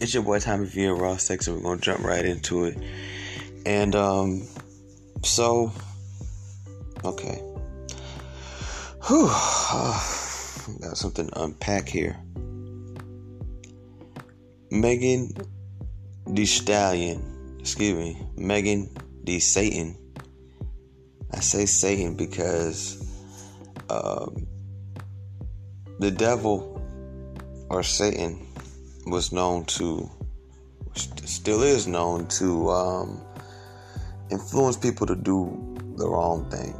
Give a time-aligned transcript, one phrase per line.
[0.00, 2.78] It's your boy Tommy V and Raw Sex, and we're gonna jump right into it.
[3.66, 4.48] And um,
[5.22, 5.72] so
[7.04, 7.36] okay,
[9.06, 12.16] whew, got something to unpack here.
[14.70, 15.34] Megan
[16.26, 18.88] Thee Stallion, excuse me, Megan
[19.24, 19.98] the Satan.
[21.30, 23.06] I say Satan because
[23.90, 24.46] um,
[25.98, 26.80] the devil
[27.68, 28.46] or Satan
[29.06, 30.10] was known to,
[30.94, 33.20] still is known to um,
[34.30, 36.74] influence people to do the wrong thing.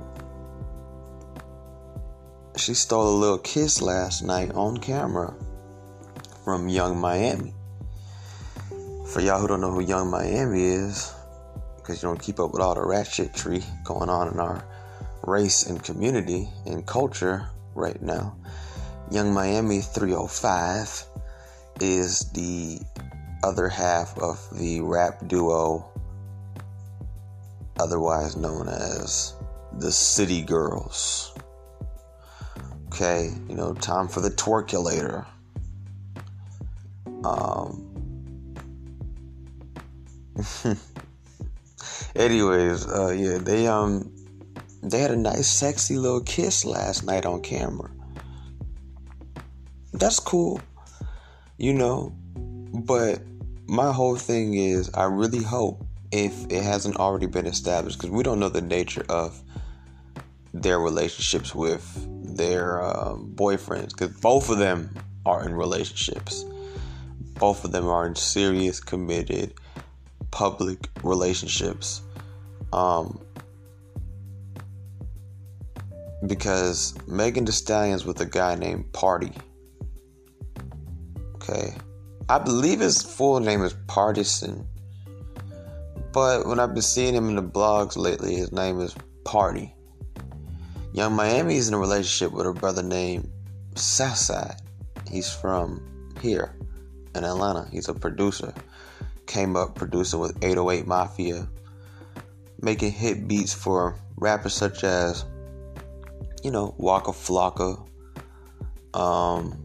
[2.56, 5.34] She stole a little kiss last night on camera
[6.45, 7.55] from Yung Miami.
[9.06, 11.12] For y'all who don't know who Yung Miami is,
[11.77, 14.64] because you don't keep up with all the ratchet tree going on in our
[15.25, 18.37] race and community and culture right now,
[19.11, 21.09] Yung Miami 305
[21.81, 22.81] is the
[23.42, 25.91] other half of the rap duo,
[27.78, 29.34] otherwise known as
[29.78, 31.33] the City Girls.
[32.89, 35.25] Okay, you know, time for the twerkulator.
[37.25, 37.86] Um,
[42.17, 44.12] anyways, uh, yeah, they um,
[44.83, 47.91] they had a nice, sexy little kiss last night on camera.
[49.92, 50.61] That's cool,
[51.61, 52.12] you know,
[52.72, 53.20] but
[53.66, 58.22] my whole thing is, I really hope if it hasn't already been established, because we
[58.22, 59.41] don't know the nature of
[60.55, 61.84] their relationships with
[62.36, 64.91] their um, boyfriends, because both of them
[65.27, 66.47] are in relationships.
[67.34, 69.52] Both of them are in serious, committed,
[70.30, 72.00] public relationships.
[72.72, 73.20] Um,
[76.27, 79.34] because Megan Thee Stallion's with a guy named Pardi.
[81.51, 81.75] Okay.
[82.29, 84.67] I believe his full name is Pardison.
[86.13, 89.73] But when I've been seeing him in the blogs lately, his name is Pardi.
[90.92, 93.29] Yung Miami is in a relationship with a brother named
[93.74, 94.57] Southside.
[95.11, 96.55] He's from here
[97.14, 97.69] in Atlanta.
[97.70, 98.55] He's a producer.
[99.27, 101.48] Came up producing with 808 Mafia,
[102.61, 105.24] making hit beats for rappers such as,
[106.45, 107.85] you know, Waka Flocka,
[108.95, 109.57] um,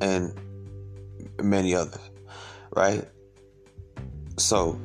[0.00, 0.32] and
[1.44, 2.10] many others,
[2.74, 3.04] right?
[4.36, 4.80] So,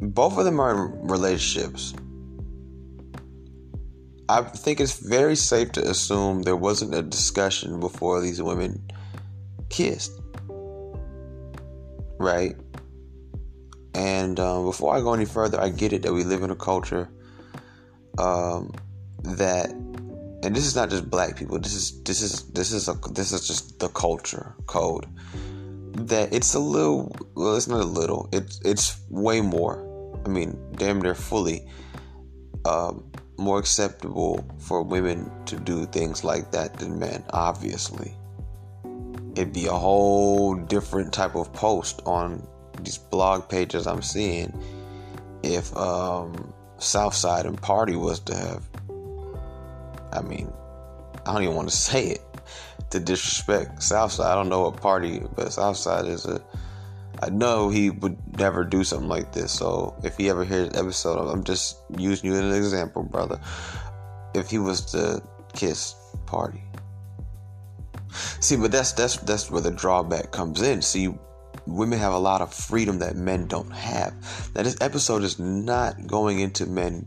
[0.00, 1.94] both of them are in relationships.
[4.28, 8.82] I think it's very safe to assume there wasn't a discussion before these women
[9.70, 10.12] kissed.
[12.18, 12.56] Right?
[13.94, 16.56] And um, before I go any further, I get it that we live in a
[16.56, 17.08] culture
[18.18, 18.72] um,
[19.22, 19.70] that,
[20.42, 21.58] and this is not just black people.
[21.58, 25.06] This is this is this is a this is just the culture code
[26.08, 27.14] that it's a little.
[27.34, 28.28] Well, it's not a little.
[28.32, 29.84] It's it's way more.
[30.24, 31.66] I mean, damn near fully.
[32.64, 38.14] Um, more acceptable for women to do things like that than men, obviously.
[39.36, 42.46] It'd be a whole different type of post on
[42.82, 44.52] these blog pages I'm seeing
[45.42, 48.64] if um, Southside and Pardi was to have.
[50.12, 50.52] I mean,
[51.26, 52.22] I don't even want to say it
[52.90, 54.26] to disrespect Southside.
[54.26, 56.42] I don't know what Pardi, but Southside is a
[57.20, 59.52] I know he would never do something like this.
[59.52, 63.40] So if he ever hears episode, I'm just using you as an example, brother.
[64.34, 65.22] If he was to
[65.54, 65.94] kiss
[66.26, 66.62] Pardi.
[68.40, 70.80] See, but that's that's that's where the drawback comes in.
[70.80, 71.12] See,
[71.66, 74.14] women have a lot of freedom that men don't have.
[74.54, 77.06] Now this episode is not going into men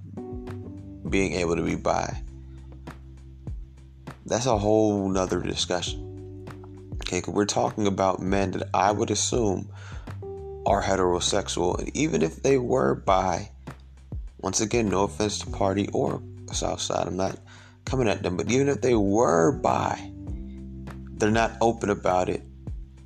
[1.10, 2.22] being able to be bi.
[4.26, 6.48] That's a whole nother discussion.
[7.02, 9.70] Okay, we're talking about men that I would assume
[10.66, 13.50] are heterosexual, and even if they were bi,
[14.40, 16.22] once again, no offense to Pardi or
[16.52, 17.38] Southside, I'm not
[17.86, 20.12] coming at them, but even if they were bi,
[21.18, 22.44] they're not open about it.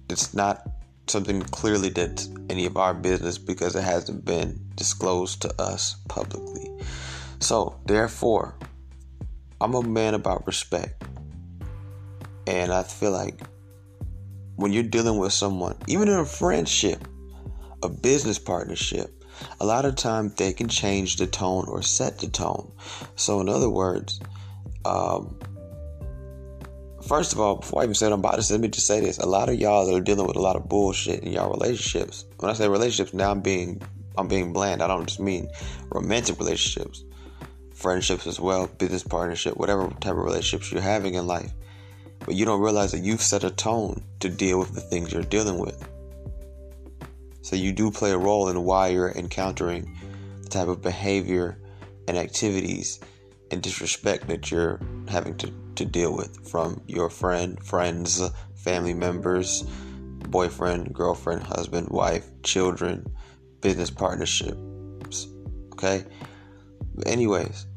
[0.10, 0.68] It's not
[1.08, 6.70] something clearly that's any of our business because it hasn't been disclosed to us publicly.
[7.40, 8.56] So, therefore,
[9.62, 11.05] I'm a man about respect.
[12.48, 13.40] And I feel like
[14.56, 17.08] when you're dealing with someone, even in a friendship,
[17.84, 19.12] a business partnership,
[19.60, 22.72] a lot of times they can change the tone or set the tone.
[23.16, 24.20] So, in other words,
[24.86, 25.38] um,
[27.08, 29.18] first of all, before I even say I'm about this, let me just say this:
[29.18, 32.26] a lot of y'all that are dealing with a lot of bullshit in y'all relationships.
[32.40, 33.82] When I say relationships, now I'm being
[34.18, 34.82] I'm being bland.
[34.82, 35.50] I don't just mean
[35.92, 37.04] romantic relationships,
[37.74, 41.52] friendships as well, business partnership, whatever type of relationships you're having in life.
[42.26, 45.24] But you don't realize that you've set a tone to deal with the things you're
[45.24, 45.88] dealing with.
[47.42, 49.96] So you do play a role in why you're encountering
[50.42, 51.60] the type of behavior
[52.08, 53.00] and activities
[53.52, 58.22] and disrespect that you're having to, to deal with from your friend, friends,
[58.56, 63.06] family members, boyfriend, girlfriend, husband, wife, children,
[63.62, 65.28] business partnerships.
[65.74, 66.04] Okay?
[67.06, 67.68] Anyways,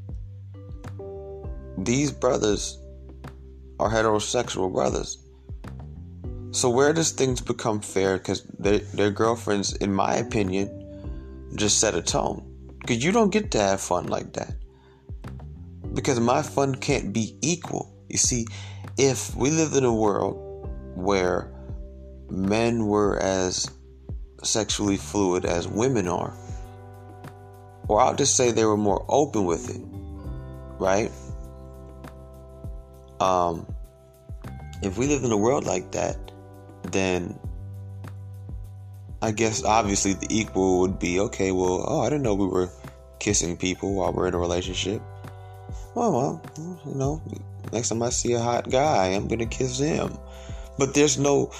[1.77, 2.79] these brothers
[3.79, 5.19] are heterosexual brothers.
[6.51, 8.19] So where does things become fair?
[8.19, 12.45] Because their their girlfriends, in my opinion, just set a tone.
[12.81, 14.55] Because you don't get to have fun like that.
[15.93, 17.95] Because my fun can't be equal.
[18.09, 18.47] You see,
[18.97, 21.53] if we lived in a world where
[22.31, 23.71] men were as
[24.43, 26.35] sexually fluid as women are,
[27.89, 29.83] or I'll just say they were more open with it,
[30.79, 31.11] right?
[33.21, 33.67] Um,
[34.83, 36.17] if we lived in a world like that,
[36.93, 37.39] then
[39.21, 41.51] I guess obviously the equal would be okay.
[41.51, 42.71] Well, oh, I didn't know we were
[43.19, 45.03] kissing people while we're in a relationship.
[45.95, 46.43] Well, well,
[46.87, 47.21] you know,
[47.73, 50.17] next time I see a hot guy, I'm gonna kiss him.
[50.79, 51.51] But there's no,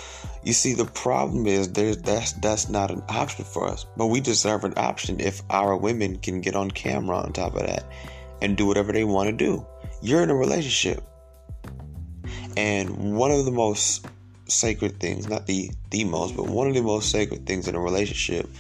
[0.45, 3.85] you see, the problem is there's that's that's not an option for us.
[3.97, 7.67] But we deserve an option if our women can get on camera on top of
[7.67, 7.85] that
[8.41, 9.67] and do whatever they want to do.
[10.01, 11.03] You're in a relationship.
[12.59, 14.05] And one of the most
[14.49, 17.81] sacred things, not the the most, but one of the most sacred things in a
[17.81, 18.51] relationship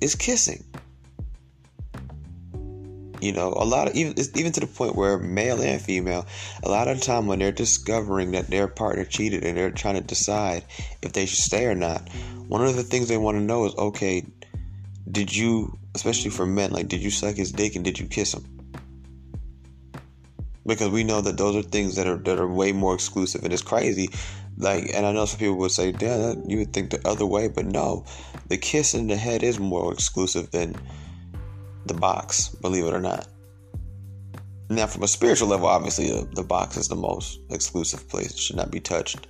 [0.00, 0.64] is kissing.
[3.20, 6.24] You know, a lot of even even to the point where male and female,
[6.62, 9.96] a lot of the time when they're discovering that their partner cheated and they're trying
[9.96, 10.64] to decide
[11.02, 12.08] if they should stay or not,
[12.48, 14.24] one of the things they want to know is, okay,
[15.12, 18.32] did you, especially for men, like did you suck his dick and did you kiss
[18.32, 18.57] him?
[20.68, 23.52] Because we know that those are things that are that are way more exclusive and
[23.52, 24.10] it's crazy.
[24.56, 27.46] Like and i know some people would say yeah you would think the other way
[27.46, 28.04] but no
[28.48, 30.74] the kiss in the head is more exclusive than
[31.86, 33.28] the box believe it or not.
[34.68, 38.32] Now from a spiritual level obviously the, the box is the most exclusive place.
[38.32, 39.26] It should not be touched.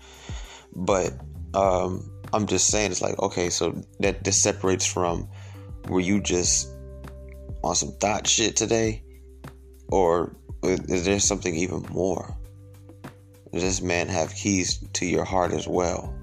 [0.75, 1.13] But
[1.55, 5.29] um i'm just saying it's like okay so that this separates from
[5.89, 6.69] were you just
[7.63, 9.03] on some thought shit today?
[9.91, 12.37] Or is there something even more?
[13.53, 16.15] Does this man have keys to your heart as well?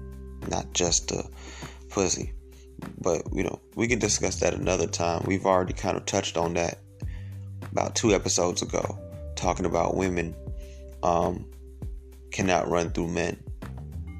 [0.48, 1.24] Not just a
[1.90, 2.32] pussy.
[3.00, 5.24] But, you know, we can discuss that another time.
[5.26, 6.78] We've already kind of touched on that
[7.72, 8.98] about two episodes ago,
[9.34, 10.34] talking about women
[11.02, 11.46] um,
[12.30, 13.42] cannot run through men.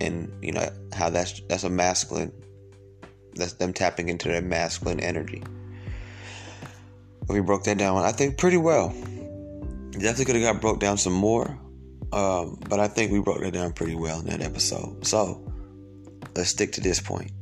[0.01, 2.33] And, you know, how that's that's a masculine
[3.35, 5.43] that's them tapping into their masculine energy.
[7.29, 8.95] We broke that down, I think, pretty well.
[9.98, 11.58] Definitely could have got broke down some more,
[12.12, 15.06] um, but I think we broke that down pretty well in that episode.
[15.06, 15.52] So
[16.34, 17.32] let's stick to this point.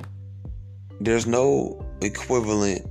[1.00, 2.86] There's no equivalent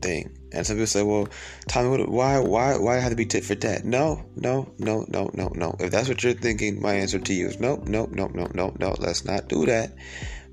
[0.00, 0.36] thing.
[0.52, 1.28] And some people say, "Well,
[1.68, 5.48] Tommy, why, why, why have to be tit for tat?" No, no, no, no, no,
[5.54, 5.76] no.
[5.78, 8.74] If that's what you're thinking, my answer to you is no, no, no, no, no,
[8.78, 8.94] no.
[8.98, 9.92] Let's not do that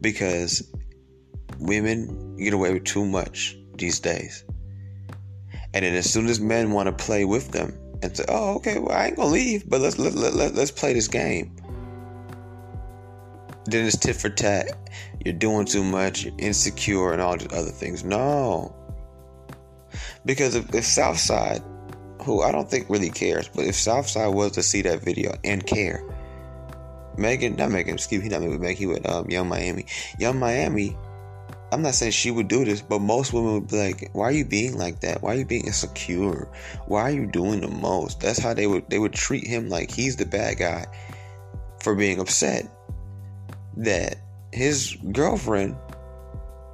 [0.01, 0.69] because
[1.59, 4.43] women get away with too much these days.
[5.73, 7.73] And then as soon as men want to play with them,
[8.03, 10.71] and say, "Oh, okay, well, I ain't gonna leave, but let's let, let, let, let's
[10.71, 11.55] play this game."
[13.65, 14.71] Then it's tit for tat.
[15.23, 16.25] You're doing too much.
[16.25, 18.03] You're insecure and all these other things.
[18.03, 18.75] No,
[20.25, 21.61] because if, if Southside,
[22.21, 25.65] who I don't think really cares, but if Southside was to see that video and
[25.65, 26.03] care,
[27.17, 29.85] Megan, not Megan, excuse me, not Megan, Megan, he would um, Yung Miami.
[30.19, 30.97] Yung Miami
[31.73, 34.31] I'm not saying she would do this, but most women would be like, "Why are
[34.31, 35.23] you being like that?
[35.23, 36.47] Why are you being insecure?
[36.85, 39.89] Why are you doing the most?" That's how they would they would treat him like
[39.89, 40.85] he's the bad guy
[41.81, 42.69] for being upset
[43.77, 44.17] that
[44.51, 45.75] his girlfriend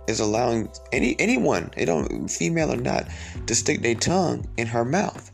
[0.10, 3.08] is allowing any anyone, they don't female or not,
[3.48, 5.32] to stick their tongue in her mouth,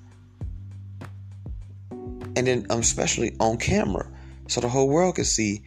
[1.89, 4.07] and then um, especially on camera,
[4.47, 5.63] so the whole world can see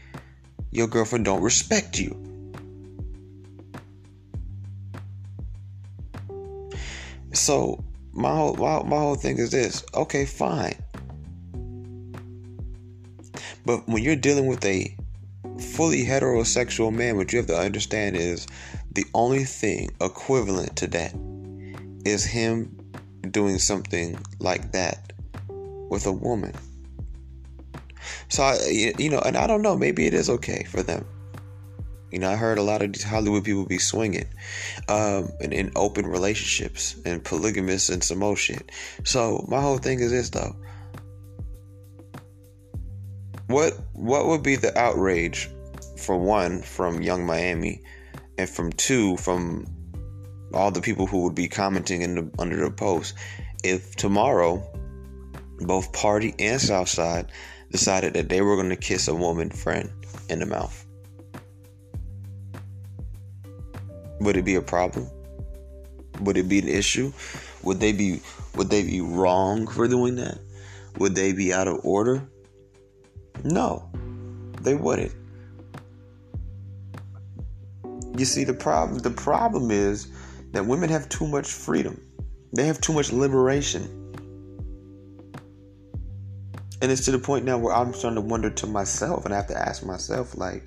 [0.71, 2.28] your girlfriend don't respect you
[7.33, 9.85] So my whole my, my whole thing is this.
[9.95, 10.77] Okay, fine.
[13.65, 14.97] But when you're dealing with a
[15.61, 18.47] fully heterosexual man, what you have to understand is
[18.93, 21.15] the only thing equivalent to that
[22.05, 22.75] is him
[23.31, 25.13] doing something like that
[25.91, 26.55] with a woman.
[28.29, 28.59] So I,
[28.99, 31.05] you know, and I don't know, maybe it is okay for them.
[32.11, 34.29] You know, I heard a lot of these Hollywood people be swinging
[34.89, 38.71] um, and in open relationships and polygamous and some more shit.
[39.05, 40.57] So, my whole thing is this though.
[43.49, 45.51] what what would be the outrage
[45.97, 47.83] for one from Yung Miami,
[48.37, 49.67] and from two from
[50.55, 53.15] all the people who would be commenting in the, under the post
[53.65, 54.63] if tomorrow
[55.61, 57.33] both Pardi and Southside
[57.71, 59.91] decided that they were going to kiss a woman friend
[60.29, 60.87] in the mouth.
[64.21, 65.09] Would it be a problem?
[66.21, 67.13] Would it be an issue?
[67.63, 68.21] Would they be
[68.57, 70.39] would they be wrong for doing that?
[70.99, 72.29] Would they be out of order?
[73.45, 73.89] No.
[74.63, 75.13] They wouldn't.
[78.17, 80.09] You see the problem the problem is
[80.53, 82.01] that women have too much freedom.
[82.53, 83.95] They have too much liberation.
[86.81, 89.37] And it's to the point now where I'm starting to wonder to myself, and I
[89.37, 90.65] have to ask myself, like,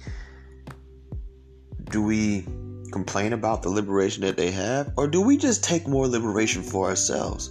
[1.90, 2.46] do we
[2.92, 6.88] complain about the liberation that they have, or do we just take more liberation for
[6.88, 7.50] ourselves?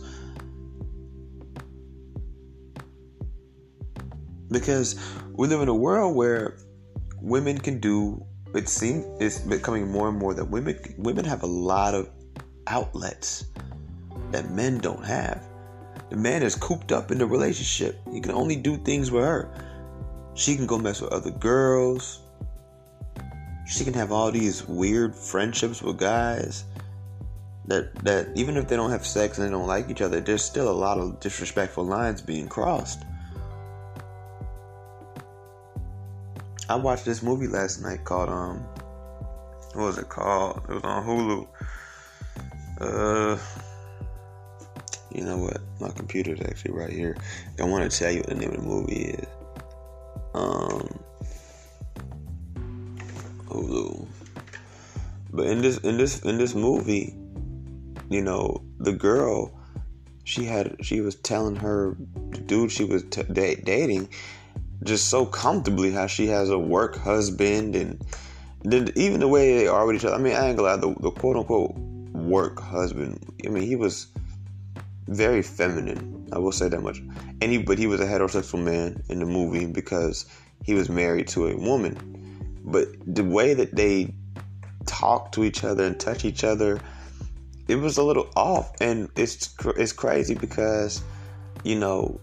[4.50, 4.96] Because
[5.32, 6.58] we live in a world where
[7.20, 11.46] women can do it seems it's becoming more and more that women women have a
[11.46, 12.10] lot of
[12.66, 13.44] outlets
[14.32, 15.46] that men don't have.
[16.10, 17.96] The man is cooped up in the relationship.
[18.12, 19.52] He can only do things with her.
[20.34, 22.20] She can go mess with other girls.
[23.70, 26.64] She can have all these weird friendships with guys.
[27.66, 30.42] That that even if they don't have sex and they don't like each other, there's
[30.42, 33.04] still a lot of disrespectful lines being crossed.
[36.68, 38.58] I watched this movie last night called um
[39.74, 40.62] what was it called?
[40.68, 41.46] It was on Hulu.
[42.80, 43.38] Uh,
[45.14, 45.58] you know what?
[45.80, 47.16] My computer's actually right here.
[47.60, 49.26] I want to tell you what the name of the movie is.
[50.34, 51.00] Um,
[53.50, 54.06] Hulu.
[55.32, 57.14] But in this in this in this movie,
[58.08, 59.52] you know, the girl,
[60.24, 61.96] she had she was telling her
[62.46, 64.08] dude she was t- dating
[64.82, 68.02] just so comfortably how she has a work husband and
[68.62, 70.16] then even the way they are with each other.
[70.16, 71.74] I mean, I ain't gonna lie, the, the quote unquote
[72.12, 73.32] work husband.
[73.44, 74.08] I mean, he was
[75.08, 76.28] very feminine.
[76.32, 77.00] I will say that much.
[77.40, 80.26] And he, but he was a heterosexual man in the movie because
[80.62, 82.19] he was married to a woman.
[82.64, 84.14] But the way that they
[84.86, 86.80] talk to each other and touch each other,
[87.68, 88.72] it was a little off.
[88.80, 91.02] And it's it's crazy because,
[91.64, 92.20] you know,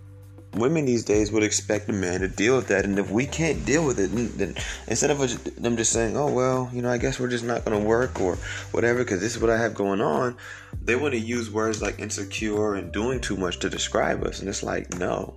[0.58, 3.66] women these days would expect a man to deal with that, and if we can't
[3.66, 4.56] deal with it, then
[4.88, 7.80] instead of them just saying, "Oh well, you know, I guess we're just not going
[7.80, 8.36] to work or
[8.72, 10.38] whatever," because this is what I have going on,
[10.82, 14.50] they want to use words like insecure and doing too much to describe us, and
[14.50, 15.36] it's like, no,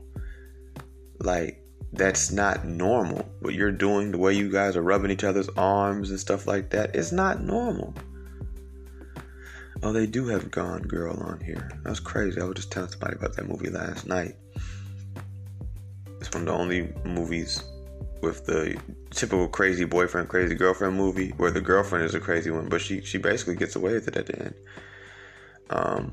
[1.20, 1.59] like
[1.92, 3.28] that's not normal.
[3.40, 6.70] What you're doing, the way you guys are rubbing each other's arms and stuff like
[6.70, 7.94] that, is not normal.
[9.82, 11.70] Oh, they do have Gone Girl on here.
[11.84, 12.40] That's crazy.
[12.40, 14.36] I was just telling somebody about that movie last night.
[16.20, 17.64] It's one of the only movies
[18.20, 18.78] with the
[19.10, 23.00] typical crazy boyfriend, crazy girlfriend movie where the girlfriend is a crazy one, but she
[23.00, 24.54] she basically gets away with it at the end.
[25.70, 26.12] Um,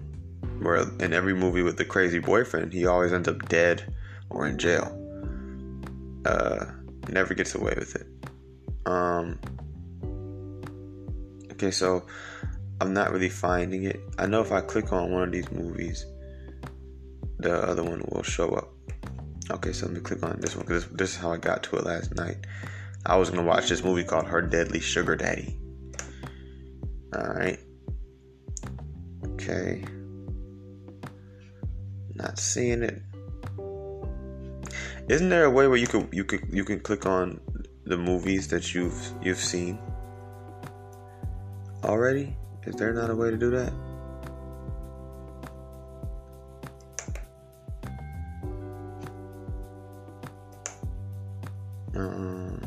[0.62, 3.94] where in every movie with the crazy boyfriend, he always ends up dead
[4.30, 5.07] or in jail.
[6.28, 6.66] Uh,
[7.08, 8.06] never gets away with it.
[8.86, 9.40] Um,
[11.54, 12.06] okay, so
[12.82, 14.02] I'm not really finding it.
[14.18, 16.06] I know if I click on one of these movies,
[17.40, 18.74] the other one will show up.
[19.52, 21.64] Okay, so let me click on this one because this, this, is how I got
[21.64, 22.46] to it last night.
[23.06, 25.58] I was gonna watch this movie called Her Deadly Sugar Daddy.
[27.16, 27.60] All right.
[29.24, 29.86] Okay.
[32.16, 33.02] Not seeing it.
[35.08, 37.40] Isn't there a way where you could you could you can click on
[37.86, 39.80] the movies that you've you've seen
[41.86, 42.36] already?
[42.66, 43.72] Is there not a way to do that?
[51.96, 52.58] Uh-uh.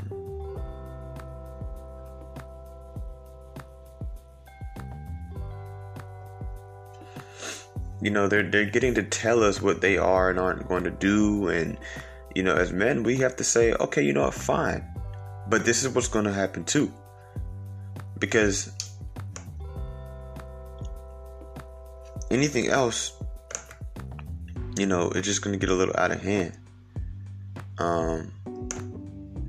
[8.00, 10.90] you know they're they're getting to tell us what they are and aren't going to
[10.90, 11.76] do and
[12.34, 14.84] you know as men we have to say okay you know what fine.
[15.48, 16.92] But this is what's going to happen too.
[18.18, 18.72] Because
[22.30, 23.12] anything else
[24.78, 26.56] you know it's just going to get a little out of hand.
[27.78, 28.32] Um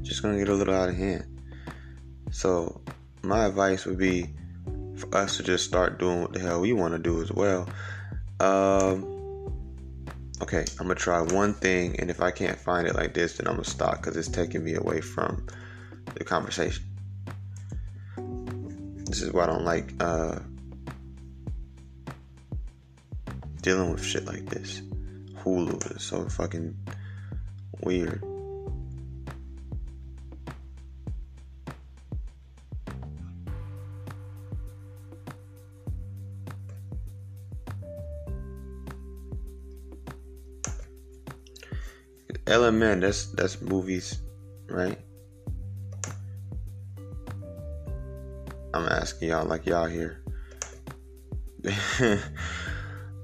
[0.01, 1.25] just going to get a little out of hand.
[2.31, 2.81] So
[3.23, 4.33] my advice would be
[4.97, 7.67] for us to just start doing what the hell we want to do as well.
[8.39, 9.10] Um,
[10.41, 13.47] okay, I'm gonna try one thing, and if I can't find it like this, then
[13.47, 15.45] I'm gonna stop because it's taking me away from
[16.15, 16.83] the conversation.
[19.05, 20.39] This is why I don't like uh,
[23.61, 24.81] dealing with shit like this.
[25.43, 26.75] Hulu is so fucking
[27.81, 28.23] weird.
[42.51, 43.01] LMN.
[43.01, 44.21] That's that's movies,
[44.69, 44.97] right?
[48.73, 50.21] I'm asking y'all like y'all here.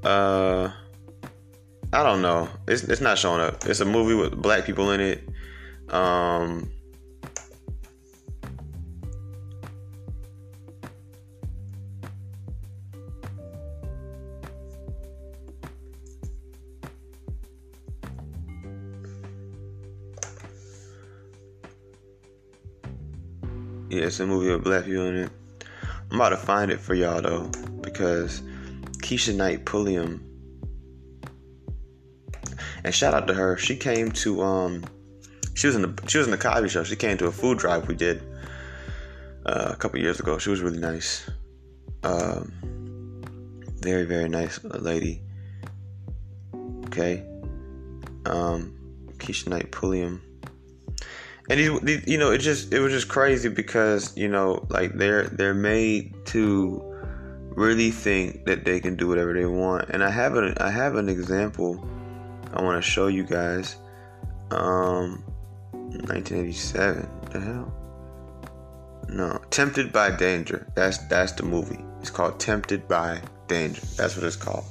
[0.04, 0.72] uh,
[1.94, 2.50] I don't know.
[2.68, 3.66] It's it's not showing up.
[3.66, 5.28] It's a movie with black people in it.
[5.90, 6.72] Um.
[24.08, 25.30] It's a movie with black people in it.
[26.10, 27.50] I'm about to find it for y'all though,
[27.82, 28.42] because
[29.00, 30.24] Keshia Knight Pulliam.
[32.84, 33.58] And shout out to her.
[33.58, 34.86] She came to um
[35.56, 36.84] she was in the she was in the Cosby show.
[36.84, 38.24] She came to a food drive we did
[39.46, 40.38] uh, a couple years ago.
[40.38, 41.30] She was really nice.
[42.04, 42.54] Um
[43.82, 45.22] very, very nice lady.
[46.86, 47.26] Okay.
[48.26, 48.74] Um
[49.18, 50.22] Keshia Knight Pulliam
[51.50, 55.28] and these, you know it just it was just crazy because you know like they're
[55.28, 56.84] they're made to
[57.56, 59.90] really think that they can do whatever they want.
[59.90, 61.84] And i have an i have an example
[62.54, 63.78] i want to show you guys.
[64.52, 65.24] Um
[65.72, 67.74] 1987 the hell?
[69.10, 70.68] No tempted by danger.
[70.76, 71.84] That's that's the movie.
[72.02, 73.82] It's called tempted by danger.
[73.96, 74.66] That's what it's called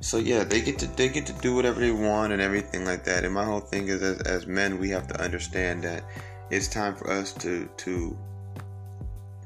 [0.00, 3.04] so yeah, they get to they get to do whatever they want and everything like
[3.04, 3.24] that.
[3.24, 6.04] And my whole thing is, as, as men, we have to understand that
[6.50, 8.18] it's time for us to to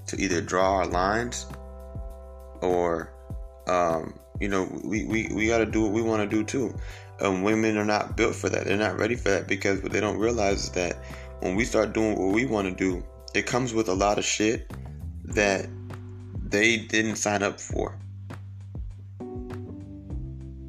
[0.07, 1.47] to either draw our lines
[2.63, 3.13] or
[3.67, 6.77] um, you know we, we, we got to do what we want to do too.
[7.21, 8.65] Um, women are not built for that.
[8.65, 10.97] They're not ready for that because what they don't realize is that
[11.41, 14.25] when we start doing what we want to do it comes with a lot of
[14.25, 14.71] shit
[15.25, 15.67] that
[16.47, 17.99] they didn't sign up for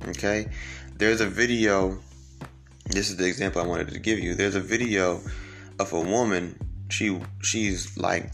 [0.08, 0.48] Okay?
[0.98, 2.00] There's a video.
[2.86, 4.36] This is the example I wanted to give you.
[4.36, 5.22] There's a video
[5.80, 6.58] of a woman.
[6.89, 8.32] She she's like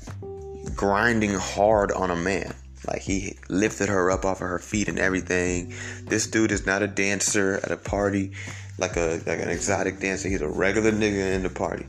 [0.75, 2.53] grinding hard on a man.
[2.87, 5.73] Like he lifted her up off of her feet and everything.
[6.03, 8.31] This dude is not a dancer at a party,
[8.77, 10.29] like a like an exotic dancer.
[10.29, 11.85] He's a regular nigga in the party,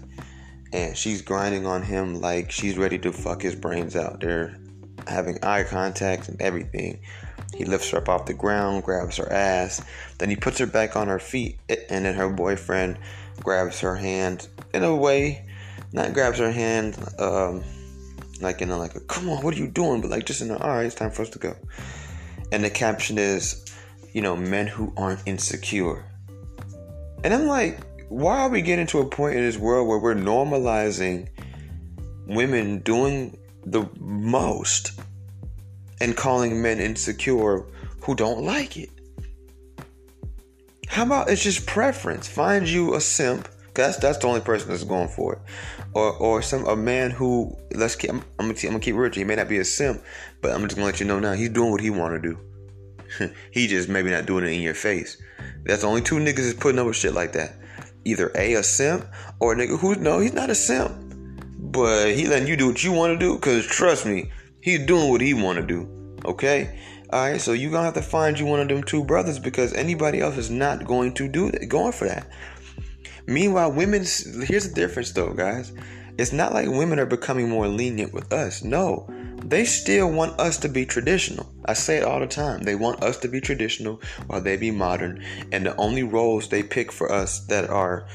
[0.73, 4.21] and she's grinding on him like she's ready to fuck his brains out.
[4.21, 4.59] They're
[5.07, 7.01] having eye contact and everything.
[7.63, 9.81] He lifts her up off the ground, grabs her ass,
[10.19, 12.99] then he puts her back on her feet, and then her boyfriend
[13.39, 15.47] grabs her hand in a way,
[15.93, 17.63] not grabs her hand, um,
[18.41, 20.01] like in a like a come on, what are you doing?
[20.01, 21.55] But like just in a all right, it's time for us to go.
[22.51, 23.65] And the caption is,
[24.13, 26.05] you know, men who aren't insecure.
[27.23, 30.17] And I'm like, why are we getting to a point in this world where we're
[30.17, 31.29] normalizing
[32.27, 34.99] women doing the most
[36.03, 37.65] and calling men insecure
[38.01, 38.91] who don't like it.
[40.89, 42.27] How about it's just preference?
[42.27, 43.49] Find you a simp.
[43.75, 45.39] That's that's the only person that's going for it,
[45.95, 48.11] or or some a man who let's keep.
[48.11, 49.15] I'm, I'm, gonna, I'm gonna keep.
[49.15, 50.03] He may not be a simp,
[50.43, 51.33] but I'm just gonna let you know now.
[51.33, 53.33] He's doing what he want to do.
[53.53, 55.17] he just maybe not doing it in your face.
[55.65, 57.55] That's only two niggas is putting up with shit like that.
[58.05, 59.07] Either a a simp
[59.41, 60.93] or a nigga who no, he's not a simp,
[61.59, 63.39] but he letting you do what you want to do.
[63.39, 64.31] Cause trust me,
[64.63, 66.19] he's doing what he want to do.
[66.25, 66.81] Okay.
[67.11, 67.41] All right.
[67.41, 70.39] So you're gonna have to find you one of them two brothers because anybody else
[70.39, 71.69] is not going to do that.
[71.69, 72.27] Going for that.
[73.27, 74.01] Meanwhile, women.
[74.01, 75.73] Here's the difference, though, guys.
[76.19, 78.63] It's not like women are becoming more lenient with us.
[78.63, 79.09] No,
[79.45, 81.51] they still want us to be traditional.
[81.65, 82.63] I say it all the time.
[82.63, 85.25] They want us to be traditional while they be modern.
[85.51, 88.07] And the only roles they pick for us that are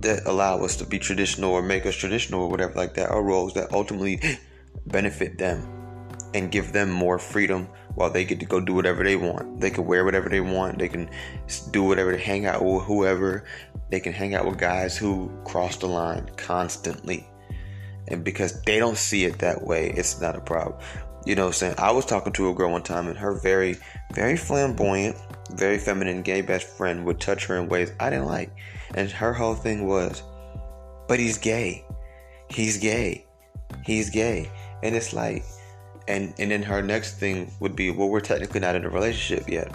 [0.00, 3.22] that allow us to be traditional or make us traditional or whatever like that are
[3.22, 4.20] roles that ultimately
[4.86, 5.68] benefit them
[6.34, 9.60] and give them more freedom while they get to go do whatever they want.
[9.60, 10.78] They can wear whatever they want.
[10.78, 11.08] They can
[11.70, 13.44] do whatever they hang out with whoever.
[13.90, 17.26] They can hang out with guys who cross the line constantly.
[18.08, 20.80] And because they don't see it that way, it's not a problem.
[21.24, 21.74] You know what I'm saying?
[21.78, 23.78] I was talking to a girl one time and her very,
[24.12, 25.16] very flamboyant,
[25.52, 28.50] very feminine gay best friend would touch her in ways I didn't like.
[28.94, 30.22] And her whole thing was,
[31.08, 31.86] but he's gay.
[32.50, 33.26] He's gay.
[33.84, 34.50] He's gay.
[34.82, 35.44] And it's like,
[36.06, 39.48] and and then her next thing would be, well, we're technically not in a relationship
[39.48, 39.74] yet.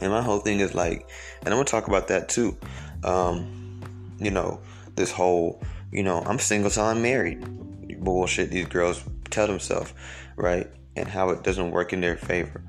[0.00, 1.08] And my whole thing is like,
[1.40, 2.56] and I'm gonna talk about that too.
[3.04, 3.80] Um,
[4.18, 4.60] you know,
[4.94, 7.44] this whole, you know, I'm single till I'm married.
[8.02, 9.92] Bullshit these girls tell themselves,
[10.36, 10.70] right?
[10.96, 12.62] And how it doesn't work in their favor.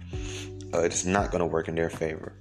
[0.73, 2.33] Uh, it's not gonna work in their favor.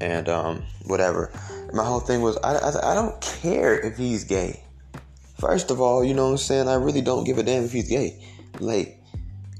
[0.00, 1.32] And um, whatever.
[1.72, 4.62] My whole thing was, I, I, I don't care if he's gay.
[5.38, 6.68] First of all, you know what I'm saying?
[6.68, 8.24] I really don't give a damn if he's gay.
[8.58, 9.00] Like,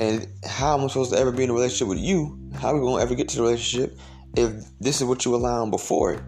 [0.00, 2.38] and how am I supposed to ever be in a relationship with you?
[2.54, 3.96] How are we gonna ever get to the relationship
[4.36, 6.22] if this is what you allowing before it?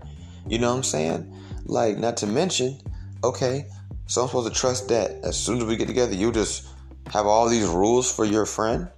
[0.46, 1.36] You know what I'm saying?
[1.64, 2.78] Like, not to mention,
[3.24, 3.66] okay,
[4.06, 6.68] so I'm supposed to trust that as soon as we get together, you just
[7.12, 8.88] have all these rules for your friend?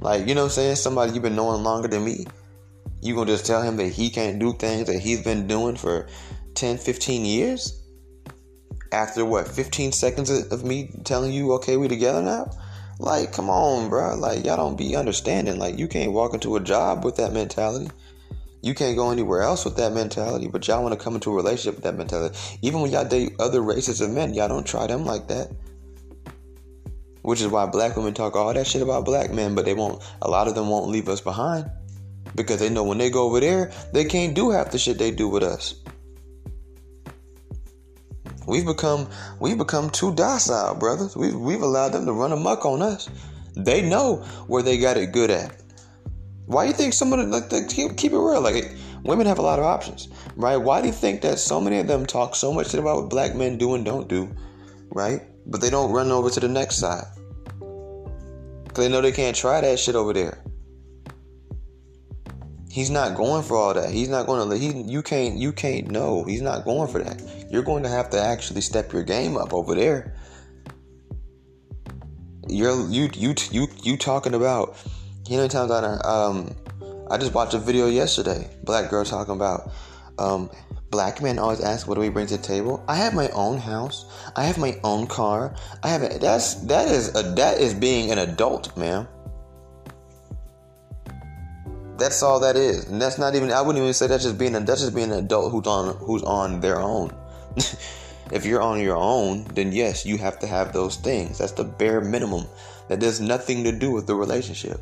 [0.00, 0.76] Like, you know what I'm saying?
[0.76, 2.26] Somebody you've been knowing longer than me.
[3.00, 6.08] You gonna just tell him that he can't do things that he's been doing for
[6.54, 7.79] 10, 15 years?
[8.92, 12.50] After what, 15 seconds of me telling you, okay, we together now?
[12.98, 14.16] Like, come on, bro.
[14.16, 15.58] Like, y'all don't be understanding.
[15.58, 17.90] Like, you can't walk into a job with that mentality.
[18.62, 21.34] You can't go anywhere else with that mentality, but y'all want to come into a
[21.34, 22.36] relationship with that mentality.
[22.60, 25.50] Even when y'all date other races of men, y'all don't try them like that.
[27.22, 30.02] Which is why black women talk all that shit about black men, but they won't,
[30.20, 31.70] a lot of them won't leave us behind.
[32.34, 35.10] Because they know when they go over there, they can't do half the shit they
[35.10, 35.74] do with us.
[38.46, 41.16] We've become we've become too docile, brothers.
[41.16, 43.08] We've we've allowed them to run amok on us.
[43.56, 45.56] They know where they got it good at.
[46.46, 48.40] Why do you think some of the like, keep, keep it real?
[48.40, 48.74] Like
[49.04, 50.56] women have a lot of options, right?
[50.56, 53.34] Why do you think that so many of them talk so much about what black
[53.34, 54.28] men do and don't do,
[54.90, 55.22] right?
[55.46, 57.04] But they don't run over to the next side
[58.64, 60.42] because they know they can't try that shit over there.
[62.70, 63.90] He's not going for all that.
[63.90, 64.56] He's not going to.
[64.56, 66.22] He you can't you can't know.
[66.22, 67.20] He's not going for that.
[67.50, 70.14] You're going to have to actually step your game up over there.
[72.48, 74.76] You're you you you you talking about.
[75.28, 76.54] You know, times I um
[77.10, 78.48] I just watched a video yesterday.
[78.62, 79.72] Black girl talking about
[80.18, 80.48] um
[80.90, 82.84] black men always ask what do we bring to the table.
[82.86, 84.04] I have my own house.
[84.36, 85.56] I have my own car.
[85.82, 89.08] I have a, that's that is a that is being an adult, man.
[92.00, 93.52] That's all that is, and that's not even.
[93.52, 94.54] I wouldn't even say that's just being.
[94.54, 97.14] A, that's just being an adult who's on who's on their own.
[98.32, 101.36] if you're on your own, then yes, you have to have those things.
[101.36, 102.46] That's the bare minimum.
[102.88, 104.80] That has nothing to do with the relationship.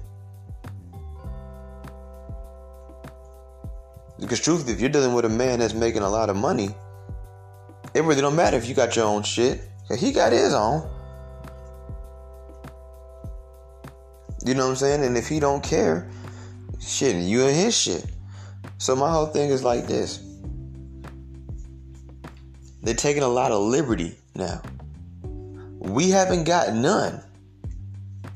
[4.21, 6.69] Because truthfully, if you're dealing with a man that's making a lot of money,
[7.95, 9.61] it really don't matter if you got your own shit.
[9.99, 10.89] He got his own.
[14.47, 15.05] You know what I'm saying?
[15.05, 16.09] And if he don't care,
[16.81, 18.05] shit, you and his shit.
[18.79, 20.23] So my whole thing is like this.
[22.83, 24.63] They're taking a lot of liberty now.
[25.79, 27.23] We haven't got none,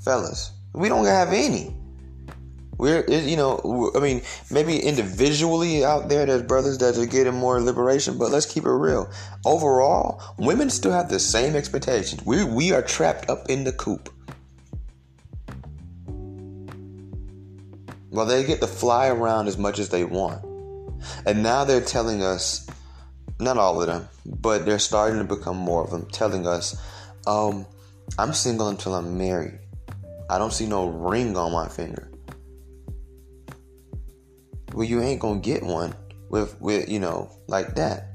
[0.01, 0.53] fellas.
[0.75, 1.77] We don't have any.
[2.79, 7.61] We're, you know, I mean, maybe individually out there, there's brothers that are getting more
[7.61, 9.09] liberation, but let's keep it real.
[9.45, 12.27] Overall, women still have the same expectations.
[12.27, 14.09] We we are trapped up in the coop.
[18.13, 20.45] Well, they get to fly around as much as they want.
[21.25, 22.69] And now they're telling us,
[23.41, 26.77] not all of them, but they're starting to become more of them, telling us,
[27.27, 27.65] um,
[28.19, 29.59] I'm single until I'm married.
[30.29, 32.11] I don't see no ring on my finger.
[34.75, 35.95] Well, you ain't gonna get one
[36.29, 38.09] with, with you know, like that.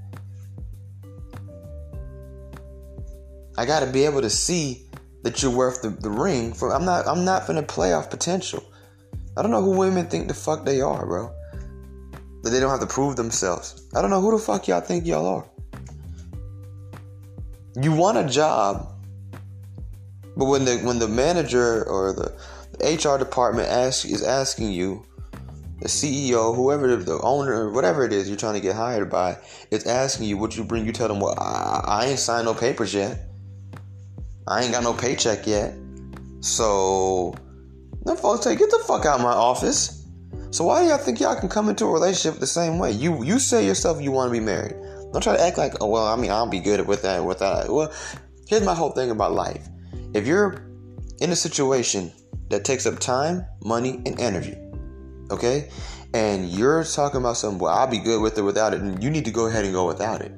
[3.57, 4.87] I gotta be able to see
[5.23, 6.53] that you're worth the, the ring.
[6.53, 8.63] For I'm not I'm not gonna play off potential.
[9.37, 11.31] I don't know who women think the fuck they are, bro.
[12.41, 13.87] That they don't have to prove themselves.
[13.95, 15.45] I don't know who the fuck y'all think y'all are.
[17.79, 18.91] You want a job,
[20.35, 22.33] but when the when the manager or the,
[22.79, 25.05] the HR department asks is asking you,
[25.81, 29.37] the CEO, whoever the owner, whatever it is you're trying to get hired by,
[29.69, 30.83] is asking you what you bring.
[30.87, 33.19] You tell them, well, I, I ain't signed no papers yet.
[34.47, 35.75] I ain't got no paycheck yet.
[36.39, 37.35] So
[38.07, 40.05] them folks say, get the fuck out of my office.
[40.51, 42.91] So why do y'all think y'all can come into a relationship the same way?
[42.91, 44.75] You you say yourself you want to be married.
[45.11, 47.39] Don't try to act like, oh well, I mean, I'll be good with that, with
[47.39, 47.69] that.
[47.69, 47.93] Well,
[48.47, 49.67] here's my whole thing about life.
[50.13, 50.65] If you're
[51.19, 52.11] in a situation
[52.49, 54.55] that takes up time, money, and energy,
[55.29, 55.69] okay,
[56.13, 59.09] and you're talking about something, well, I'll be good with it without it, and you
[59.09, 60.31] need to go ahead and go without it.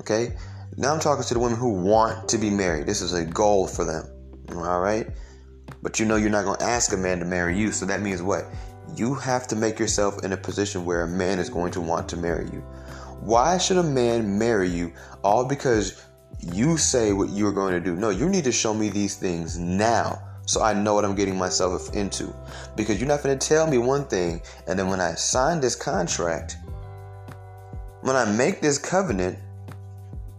[0.00, 0.34] Okay?
[0.76, 2.86] Now I'm talking to the women who want to be married.
[2.86, 4.04] This is a goal for them.
[4.56, 5.08] All right?
[5.82, 7.72] But you know you're not going to ask a man to marry you.
[7.72, 8.46] So that means what?
[8.96, 12.08] You have to make yourself in a position where a man is going to want
[12.10, 12.60] to marry you.
[13.20, 14.92] Why should a man marry you
[15.22, 16.04] all because
[16.40, 17.96] you say what you're going to do?
[17.96, 21.36] No, you need to show me these things now so I know what I'm getting
[21.36, 22.34] myself into.
[22.76, 25.74] Because you're not going to tell me one thing and then when I sign this
[25.74, 26.56] contract,
[28.02, 29.38] when I make this covenant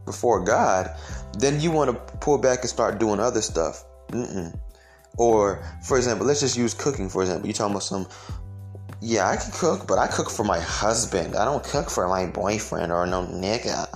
[0.05, 0.95] before God,
[1.37, 3.85] then you want to pull back and start doing other stuff.
[4.09, 4.59] Mm-mm.
[5.17, 7.47] Or, for example, let's just use cooking, for example.
[7.47, 8.07] You're talking about some,
[9.01, 11.35] yeah, I can cook, but I cook for my husband.
[11.35, 13.87] I don't cook for my boyfriend or no nigga.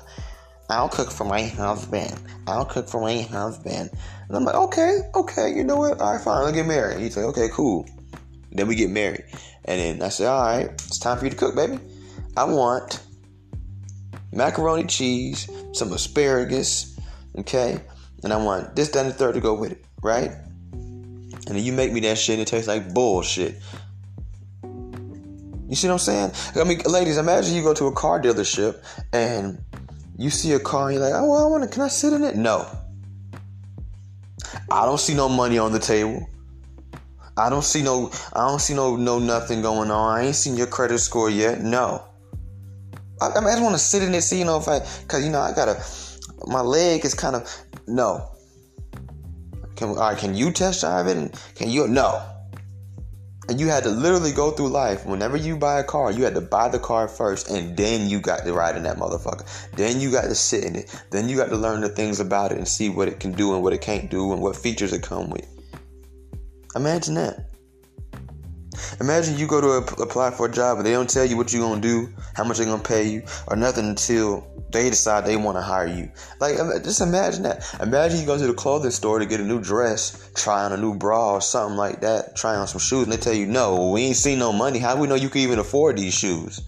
[0.70, 2.14] I'll cook for my husband.
[2.46, 3.90] I'll cook for my husband.
[4.28, 6.00] And I'm like, okay, okay, you know what?
[6.02, 7.00] All right, fine, let's get married.
[7.00, 7.88] He's like, okay, cool.
[8.52, 9.24] Then we get married.
[9.66, 11.80] And then I say, all right, it's time for you to cook, baby.
[12.36, 13.02] I want
[14.32, 17.00] macaroni cheese, some asparagus,
[17.40, 17.80] okay?
[18.24, 20.32] And I want this, that, and the third to go with it, right?
[21.48, 23.56] And you make me that shit and it tastes like bullshit.
[25.70, 26.32] You see what I'm saying?
[26.56, 28.82] I mean, ladies, imagine you go to a car dealership
[29.12, 29.62] and
[30.18, 32.14] you see a car and you're like, oh, well, I want to, can I sit
[32.14, 32.36] in it?
[32.36, 32.66] No.
[34.72, 36.28] I don't see no money on the table.
[37.38, 40.18] I don't see no, I don't see no, no nothing going on.
[40.18, 41.62] I ain't seen your credit score yet.
[41.62, 42.04] No.
[43.22, 44.80] I, I, mean, I just want to sit in it, see, you know, if I,
[45.08, 45.84] cause you know, I gotta,
[46.48, 47.48] my leg is kind of,
[47.88, 48.32] no.
[49.78, 51.40] Can, right, can you test drive it?
[51.56, 52.22] Can you, no.
[53.48, 55.06] And you had to literally go through life.
[55.06, 58.20] Whenever you buy a car, you had to buy the car first, and then you
[58.20, 59.46] got to ride in that motherfucker.
[59.72, 61.04] Then you got to sit in it.
[61.12, 63.54] Then you got to learn the things about it and see what it can do
[63.54, 65.48] and what it can't do and what features it come with.
[66.76, 67.50] Imagine that.
[69.00, 71.62] Imagine you go to apply for a job and they don't tell you what you're
[71.62, 75.58] gonna do, how much they're gonna pay you, or nothing until they decide they want
[75.58, 76.12] to hire you.
[76.40, 77.66] Like, just imagine that.
[77.82, 80.78] Imagine you go to the clothing store to get a new dress, try on a
[80.78, 83.90] new bra or something like that, try on some shoes, and they tell you, no,
[83.92, 84.80] we ain't seen no money.
[84.80, 86.62] How do we know you can even afford these shoes?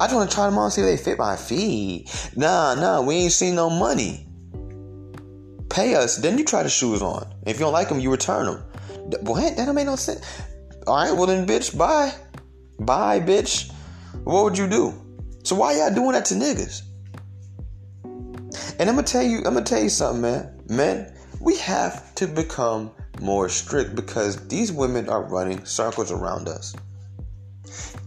[0.00, 2.30] I just want to try them on, see if they fit my feet.
[2.36, 4.26] Nah, nah, we ain't seen no money.
[5.70, 7.32] Pay us, then you try the shoes on.
[7.46, 8.64] If you don't like them, you return them.
[9.22, 9.56] What?
[9.56, 10.24] That don't make no sense.
[10.86, 12.12] All right, well then, bitch, bye.
[12.80, 13.72] Bye, bitch.
[14.24, 15.07] What would you do?
[15.42, 16.82] So why y'all doing that to niggas?
[18.78, 20.60] And I'm gonna tell you, I'm gonna tell you something, man.
[20.68, 26.74] Men, we have to become more strict because these women are running circles around us.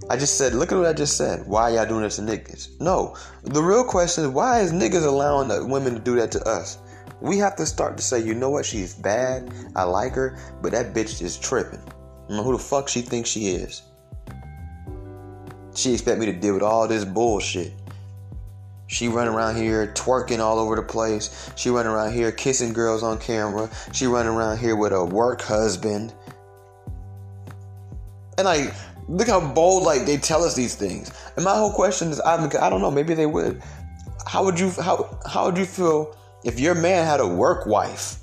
[0.10, 1.46] I just said, look at what I just said.
[1.48, 2.80] Why y'all doing this to niggas?
[2.80, 3.15] No.
[3.44, 6.80] The real question is why is niggas allowing women to do that to us?
[7.22, 9.54] We have to start to say, you know what, she's bad.
[9.76, 11.80] I like her, but that bitch is tripping.
[11.80, 13.84] I don't know who the fuck she thinks she is.
[15.76, 17.74] She expect me to deal with all this bullshit.
[18.88, 21.50] She run around here twerking all over the place.
[21.56, 23.70] She run around here kissing girls on camera.
[23.94, 26.14] She run around here with a work husband.
[28.38, 28.74] And like,
[29.08, 31.12] look how bold like they tell us these things.
[31.38, 33.62] And my whole question is, I, I don't know, maybe they would.
[34.28, 38.21] How would you how how would you feel if your man had a work wife?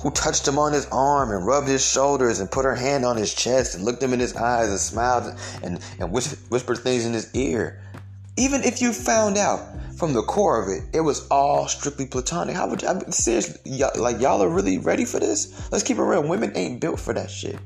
[0.00, 3.16] Who touched him on his arm and rubbed his shoulders and put her hand on
[3.16, 7.12] his chest and looked him in his eyes and smiled and, and whispered things in
[7.12, 7.82] his ear.
[8.36, 9.60] Even if you found out
[9.96, 12.54] from the core of it, it was all strictly platonic.
[12.54, 15.68] How would you, I mean, seriously, y'all, like y'all are really ready for this?
[15.72, 16.22] Let's keep it real.
[16.22, 17.58] Women ain't built for that shit.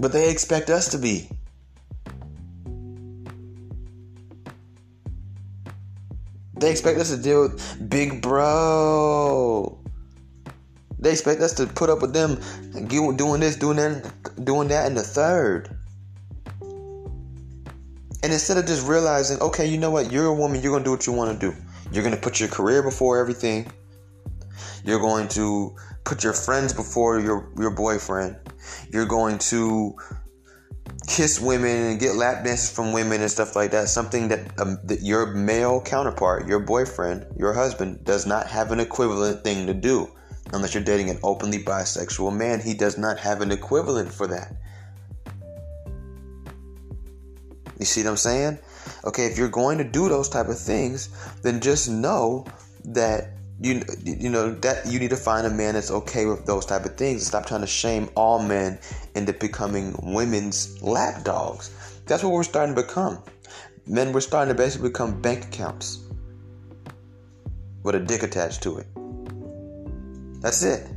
[0.00, 1.28] But they expect us to be.
[6.60, 9.78] They expect us to deal with big bro.
[10.98, 12.38] They expect us to put up with them
[12.86, 15.74] doing this, doing that, doing that, and the third.
[18.22, 20.90] And instead of just realizing, okay, you know what, you're a woman, you're gonna do
[20.90, 21.56] what you want to do.
[21.90, 23.72] You're gonna put your career before everything.
[24.84, 28.36] You're going to put your friends before your your boyfriend.
[28.90, 29.96] You're going to
[31.10, 33.88] kiss women and get lap dances from women and stuff like that.
[33.88, 38.78] Something that, um, that your male counterpart, your boyfriend, your husband, does not have an
[38.78, 40.08] equivalent thing to do.
[40.52, 44.52] Unless you're dating an openly bisexual man, he does not have an equivalent for that.
[47.78, 48.58] You see what I'm saying?
[49.04, 51.08] Okay, if you're going to do those type of things,
[51.42, 52.46] then just know
[52.84, 56.64] that you you know that you need to find a man that's okay with those
[56.64, 58.78] type of things stop trying to shame all men
[59.14, 61.70] into becoming women's lap dogs.
[62.06, 63.22] That's what we're starting to become.
[63.86, 65.98] Men, we're starting to basically become bank accounts
[67.82, 68.86] with a dick attached to it.
[70.40, 70.88] That's it.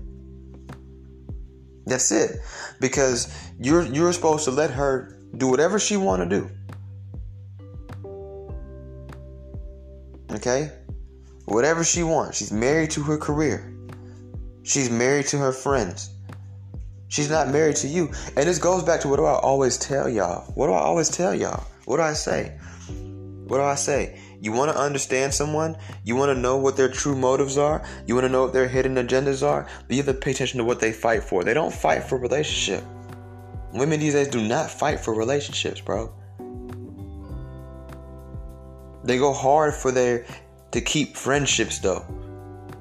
[1.86, 2.40] That's it.
[2.80, 6.50] Because you're you're supposed to let her do whatever she want to do.
[10.32, 10.72] Okay?
[11.46, 12.38] Whatever she wants.
[12.38, 13.74] She's married to her career.
[14.64, 16.10] She's married to her friends.
[17.10, 18.12] She's not married to you.
[18.36, 20.52] And this goes back to what do I always tell y'all?
[20.56, 21.64] What do I always tell y'all?
[21.86, 22.58] What do I say?
[23.46, 24.20] What do I say?
[24.42, 25.78] You want to understand someone?
[26.04, 27.86] You want to know what their true motives are?
[28.08, 29.68] You want to know what their hidden agendas are?
[29.88, 31.44] But you have to pay attention to what they fight for.
[31.44, 32.84] They don't fight for relationship.
[33.74, 36.14] Women these days do not fight for relationships, bro.
[39.04, 40.26] They go hard for their
[40.74, 42.04] to keep friendships though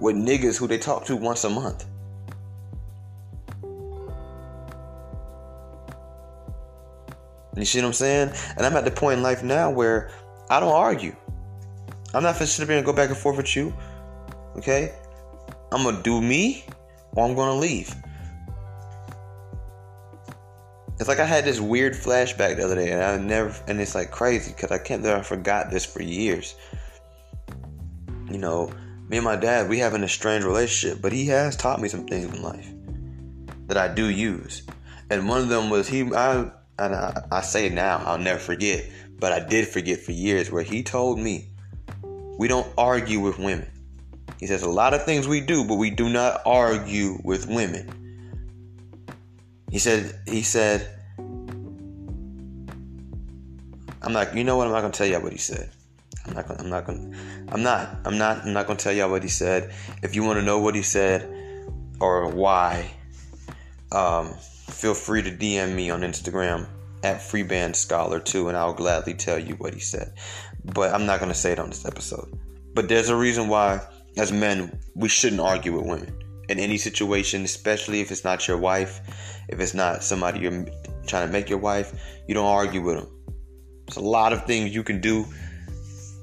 [0.00, 1.84] with niggas who they talk to once a month.
[7.54, 8.32] You see what I'm saying?
[8.56, 10.10] And I'm at the point in life now where
[10.48, 11.14] I don't argue.
[12.14, 13.74] I'm not gonna sit here and go back and forth with you.
[14.56, 14.94] Okay?
[15.70, 16.64] I'm gonna do me
[17.12, 17.94] or I'm gonna leave.
[20.98, 23.94] It's like I had this weird flashback the other day, and I never, and it's
[23.94, 26.54] like crazy because I can't believe I forgot this for years.
[28.32, 28.72] You know,
[29.08, 32.06] me and my dad, we have an estranged relationship, but he has taught me some
[32.06, 32.66] things in life
[33.66, 34.62] that I do use.
[35.10, 38.86] And one of them was he, I, and I, I say now, I'll never forget,
[39.18, 41.48] but I did forget for years, where he told me,
[42.38, 43.70] we don't argue with women.
[44.40, 47.86] He says a lot of things we do, but we do not argue with women.
[49.70, 50.88] He said, he said,
[54.00, 54.66] I'm not, you know what?
[54.66, 55.70] I'm not to tell you what he said.
[56.26, 56.92] I'm not, gonna, I'm not to,
[57.48, 59.74] I'm not, I'm not, I'm not to tell y'all what he said.
[60.02, 61.28] If you want to know what he said
[62.00, 62.90] or why,
[63.90, 64.34] um,
[64.70, 66.66] feel free to DM me on Instagram
[67.02, 70.12] at Freeband Scholar too, and I'll gladly tell you what he said.
[70.64, 72.38] But I'm not to say it on this episode.
[72.74, 73.80] But there's a reason why,
[74.16, 76.16] as men, we shouldn't argue with women
[76.48, 79.00] in any situation, especially if it's not your wife,
[79.48, 80.66] if it's not somebody you're
[81.06, 81.92] trying to make your wife.
[82.28, 83.08] You don't argue with them.
[83.86, 85.26] There's a lot of things you can do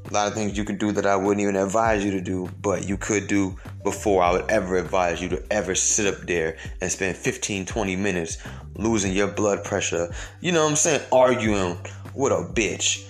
[0.09, 2.49] a lot of things you could do that I wouldn't even advise you to do,
[2.61, 6.57] but you could do before I would ever advise you to ever sit up there
[6.81, 8.39] and spend 15, 20 minutes
[8.75, 10.11] losing your blood pressure.
[10.41, 11.01] You know what I'm saying?
[11.11, 11.77] Arguing
[12.15, 13.05] with a bitch.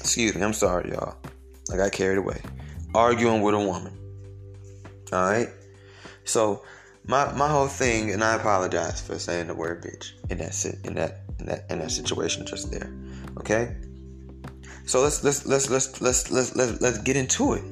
[0.00, 1.16] Excuse me, I'm sorry, y'all.
[1.72, 2.40] I got carried away.
[2.94, 3.98] Arguing with a woman.
[5.12, 5.48] Alright?
[6.24, 6.64] So
[7.04, 10.94] my my whole thing, and I apologize for saying the word bitch in that in
[10.94, 12.90] that in that in that situation just there.
[13.38, 13.74] Okay?
[14.88, 17.62] So let's let's let's let's let's let's let's, let's get into it.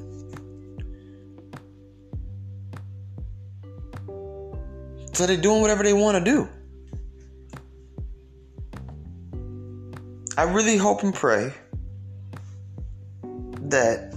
[5.15, 6.47] So they're doing whatever they want to do.
[10.37, 11.55] I really hope and pray
[13.63, 14.15] that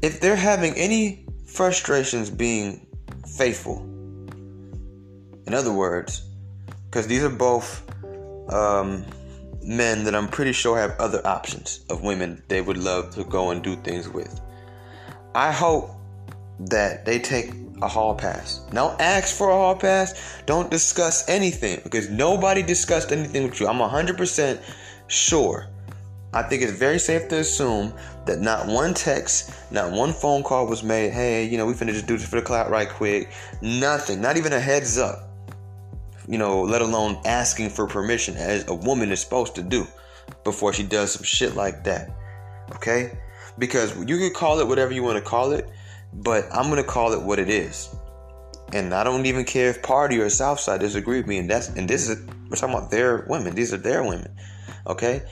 [0.00, 2.86] if they're having any frustrations being
[3.36, 3.82] faithful,
[5.46, 6.22] in other words,
[6.86, 7.82] because these are both
[8.50, 9.04] um,
[9.64, 13.50] men that I'm pretty sure have other options of women they would love to go
[13.50, 14.40] and do things with.
[15.34, 15.90] I hope
[16.60, 18.58] that they take a hall pass.
[18.72, 20.42] Don't ask for a hall pass.
[20.46, 23.66] Don't discuss anything because nobody discussed anything with you.
[23.66, 24.60] I'm 100%
[25.08, 25.68] sure.
[26.34, 27.92] I think it's very safe to assume
[28.24, 31.12] that not one text, not one phone call was made.
[31.12, 33.30] Hey, you know, we finna just do this for the clout right quick.
[33.60, 34.22] Nothing.
[34.22, 35.31] Not even a heads up
[36.28, 39.86] you know, let alone asking for permission as a woman is supposed to do
[40.44, 42.10] before she does some shit like that.
[42.76, 43.18] Okay?
[43.58, 45.68] Because you can call it whatever you want to call it,
[46.12, 47.94] but I'm going to call it what it is.
[48.72, 51.38] And I don't even care if Pardi or Southside disagree with me.
[51.38, 53.54] And that's and this is we're talking about their women.
[53.54, 54.34] These are their women.
[54.86, 55.22] Okay?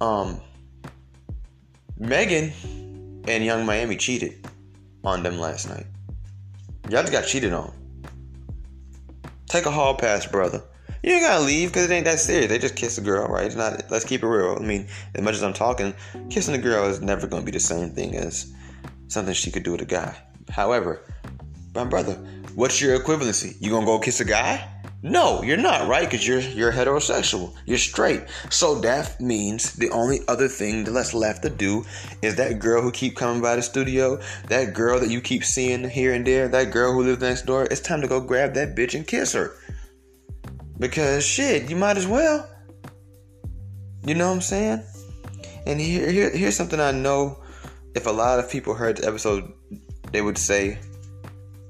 [0.00, 0.40] Um
[1.98, 2.52] Megan
[3.26, 4.46] and Yung Miami cheated
[5.04, 5.86] on them last night.
[6.88, 7.72] Y'all just got cheated on.
[9.46, 10.62] Take a hall pass, brother.
[11.02, 12.48] You ain't gotta leave because it ain't that serious.
[12.48, 13.46] They just kiss a girl, right?
[13.46, 13.90] It's not.
[13.90, 14.56] Let's keep it real.
[14.58, 15.94] I mean, as much as I'm talking,
[16.30, 18.52] kissing a girl is never gonna be the same thing as
[19.08, 20.16] something she could do with a guy.
[20.50, 21.02] However,
[21.74, 22.14] my brother,
[22.54, 23.56] what's your equivalency?
[23.60, 24.66] You gonna go kiss a guy?
[25.00, 26.10] No, you're not, right?
[26.10, 27.54] Because you're you're heterosexual.
[27.66, 28.22] You're straight.
[28.50, 31.84] So that means the only other thing that's left to do
[32.20, 35.88] is that girl who keep coming by the studio, that girl that you keep seeing
[35.88, 37.68] here and there, that girl who lives next door.
[37.70, 39.54] It's time to go grab that bitch and kiss her.
[40.80, 42.48] Because shit, you might as well.
[44.04, 44.82] You know what I'm saying?
[45.64, 47.40] And here, here here's something I know.
[47.94, 49.52] If a lot of people heard the episode,
[50.10, 50.78] they would say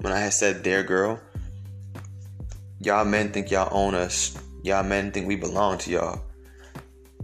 [0.01, 1.19] when I had said "their girl."
[2.81, 4.37] Y'all men think y'all own us.
[4.63, 6.21] Y'all men think we belong to y'all.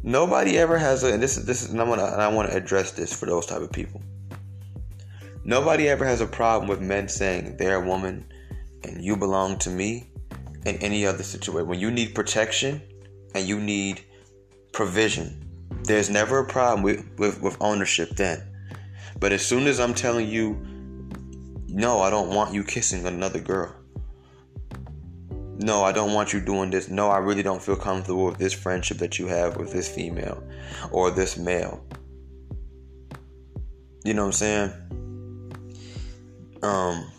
[0.03, 2.49] Nobody ever has a and this is this is and I wanna and I wanna
[2.49, 4.01] address this for those type of people.
[5.45, 8.25] Nobody ever has a problem with men saying they're a woman
[8.83, 10.09] and you belong to me
[10.65, 11.69] in any other situation.
[11.69, 12.81] When you need protection
[13.33, 14.01] and you need
[14.73, 15.41] provision,
[15.83, 18.43] there's never a problem with, with, with ownership then.
[19.19, 20.59] But as soon as I'm telling you,
[21.67, 23.75] no, I don't want you kissing another girl
[25.57, 26.89] no, I don't want you doing this.
[26.89, 30.43] No, I really don't feel comfortable with this friendship that you have with this female
[30.91, 31.83] or this male.
[34.03, 34.71] You know what I'm saying?
[36.61, 37.11] Um,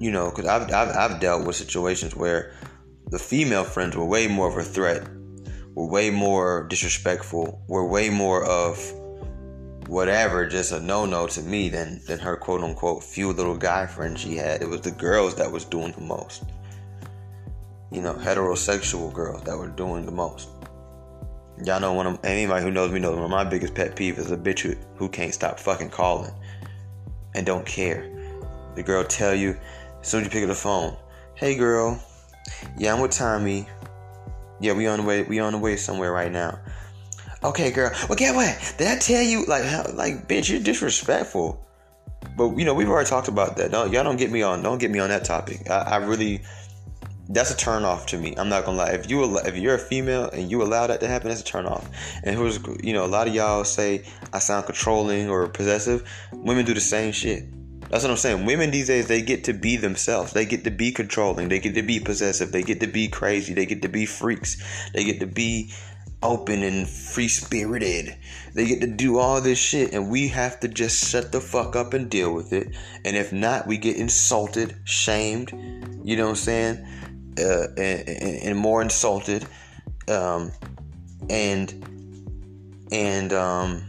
[0.00, 2.52] you know, because I've, I've, I've dealt with situations where
[3.08, 5.06] the female friends were way more of a threat,
[5.74, 8.78] were way more disrespectful, were way more of
[9.86, 14.20] whatever just a no-no to me than than her quote unquote few little guy friends
[14.20, 14.62] she had.
[14.62, 16.44] It was the girls that was doing the most.
[17.90, 20.48] You know, heterosexual girls that were doing the most.
[21.64, 24.18] Y'all know one of anybody who knows me knows one of my biggest pet peeve
[24.18, 26.32] is a bitch who, who can't stop fucking calling
[27.34, 28.10] and don't care.
[28.74, 29.56] The girl tell you
[30.00, 30.96] as soon as you pick up the phone,
[31.34, 31.98] "Hey, girl,
[32.76, 33.66] yeah, I'm with Tommy.
[34.60, 35.22] Yeah, we on the way.
[35.22, 36.58] We on the way somewhere right now."
[37.46, 37.92] Okay, girl.
[38.08, 38.74] Well, get what?
[38.76, 39.44] Did I tell you?
[39.46, 41.64] Like, how, like, bitch, you're disrespectful.
[42.36, 43.70] But you know, we've already talked about that.
[43.70, 44.64] Don't y'all don't get me on.
[44.64, 45.70] Don't get me on that topic.
[45.70, 46.42] I, I really,
[47.28, 48.34] that's a turn off to me.
[48.36, 48.90] I'm not gonna lie.
[48.90, 51.66] If you if you're a female and you allow that to happen, that's a turn
[51.66, 51.88] off.
[52.24, 56.02] And who's you know a lot of y'all say I sound controlling or possessive.
[56.32, 57.44] Women do the same shit.
[57.90, 58.44] That's what I'm saying.
[58.44, 60.32] Women these days they get to be themselves.
[60.32, 61.48] They get to be controlling.
[61.48, 62.50] They get to be possessive.
[62.50, 63.54] They get to be crazy.
[63.54, 64.90] They get to be freaks.
[64.92, 65.72] They get to be
[66.26, 68.16] open and free spirited.
[68.52, 71.76] They get to do all this shit, and we have to just shut the fuck
[71.76, 72.68] up and deal with it.
[73.04, 75.52] And if not, we get insulted, shamed.
[76.02, 76.86] You know what I'm saying?
[77.38, 78.08] Uh, and,
[78.42, 79.46] and, more insulted.
[80.08, 80.52] Um,
[81.28, 81.74] and
[82.90, 83.84] and um,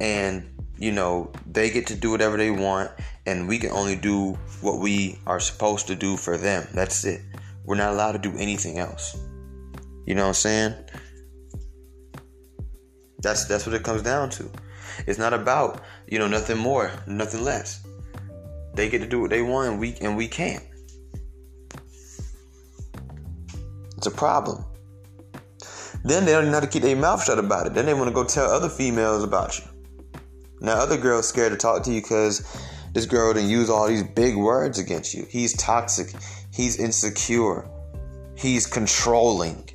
[0.00, 0.48] and
[0.78, 2.90] you know they get to do whatever they want,
[3.26, 6.66] and we can only do what we are supposed to do for them.
[6.72, 7.20] That's it.
[7.64, 9.16] We're not allowed to do anything else.
[10.08, 10.74] You know what I'm saying?
[13.18, 14.50] That's that's what it comes down to.
[15.06, 17.86] It's not about, you know, nothing more, nothing less.
[18.72, 20.64] They get to do what they want and we and we can't.
[23.98, 24.64] It's a problem.
[26.04, 27.74] Then they don't know how to keep their mouth shut about it.
[27.74, 29.66] Then they want to go tell other females about you.
[30.62, 32.40] Now other girls scared to talk to you because
[32.94, 35.26] this girl didn't use all these big words against you.
[35.28, 36.14] He's toxic.
[36.50, 37.68] He's insecure.
[38.38, 39.68] He's controlling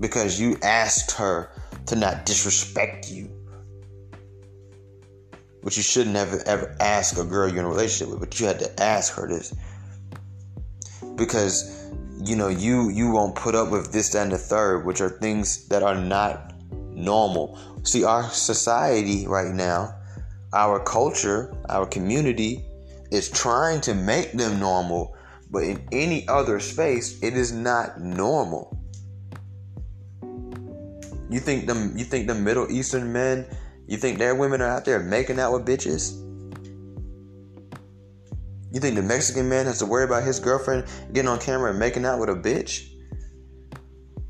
[0.00, 1.50] because you asked her
[1.86, 3.30] to not disrespect you.
[5.62, 8.46] Which you shouldn't have ever ask a girl you're in a relationship with, but you
[8.46, 9.54] had to ask her this.
[11.16, 11.90] Because
[12.24, 15.10] you know, you you won't put up with this, that, and the third, which are
[15.10, 16.54] things that are not
[16.90, 17.58] normal.
[17.84, 19.94] See, our society right now,
[20.52, 22.64] our culture, our community
[23.10, 25.16] is trying to make them normal,
[25.50, 28.75] but in any other space, it is not normal.
[31.30, 33.46] You think them you think the Middle Eastern men,
[33.86, 36.22] you think their women are out there making out with bitches?
[38.72, 41.78] You think the Mexican man has to worry about his girlfriend getting on camera and
[41.78, 42.90] making out with a bitch?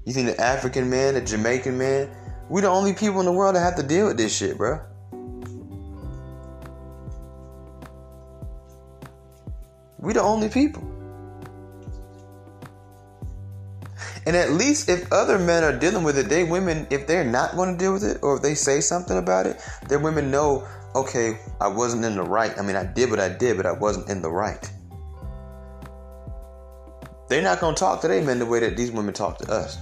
[0.05, 2.09] You think the African man, the Jamaican man,
[2.49, 4.81] we the only people in the world that have to deal with this shit, bro.
[9.99, 10.96] We the only people.
[14.27, 17.55] And at least if other men are dealing with it, they women, if they're not
[17.55, 20.67] going to deal with it, or if they say something about it, their women know,
[20.97, 22.53] okay, I wasn't in the right.
[22.59, 24.69] I mean, I did what I did, but I wasn't in the right.
[27.29, 29.53] They're not going to talk to their men the way that these women talk to
[29.53, 29.79] us.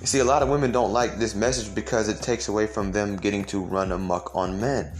[0.00, 2.92] You see, a lot of women don't like this message because it takes away from
[2.92, 4.92] them getting to run amok on men.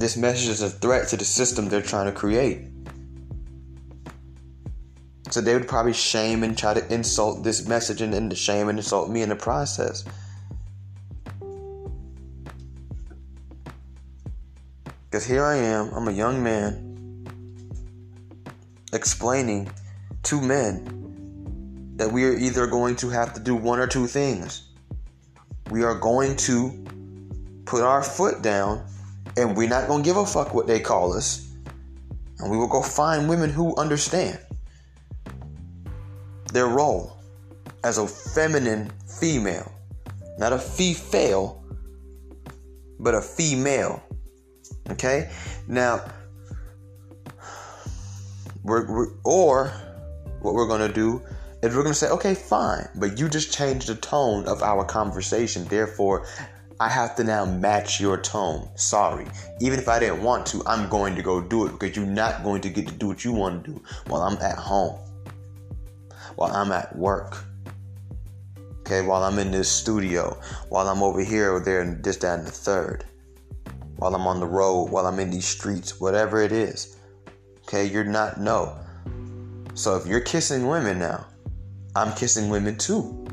[0.00, 2.62] This message is a threat to the system they're trying to create.
[5.28, 8.78] So they would probably shame and try to insult this message and then shame and
[8.78, 10.06] insult me in the process.
[15.10, 17.26] Because here I am, I'm a young man
[18.94, 19.70] explaining
[20.22, 24.70] to men that we are either going to have to do one or two things.
[25.70, 26.86] We are going to
[27.66, 28.86] put our foot down
[29.36, 31.50] and we're not going to give a fuck what they call us.
[32.38, 34.38] And we will go find women who understand
[36.52, 37.16] their role
[37.84, 39.70] as a feminine female.
[40.38, 41.62] Not a fee-fail,
[42.98, 44.02] but a female.
[44.90, 45.30] Okay?
[45.68, 46.02] Now,
[48.62, 49.72] we're, we're, or
[50.40, 51.22] what we're going to do
[51.62, 54.84] is we're going to say, okay, fine, but you just changed the tone of our
[54.84, 55.64] conversation.
[55.66, 56.26] Therefore,
[56.80, 58.66] I have to now match your tone.
[58.74, 59.26] Sorry.
[59.60, 62.42] Even if I didn't want to, I'm going to go do it because you're not
[62.42, 64.98] going to get to do what you want to do while I'm at home,
[66.36, 67.36] while I'm at work.
[68.80, 72.38] Okay, while I'm in this studio, while I'm over here or there and this, that,
[72.38, 73.04] and the third,
[73.96, 76.96] while I'm on the road, while I'm in these streets, whatever it is.
[77.64, 78.74] Okay, you're not, no.
[79.74, 81.26] So if you're kissing women now,
[81.94, 83.26] I'm kissing women too.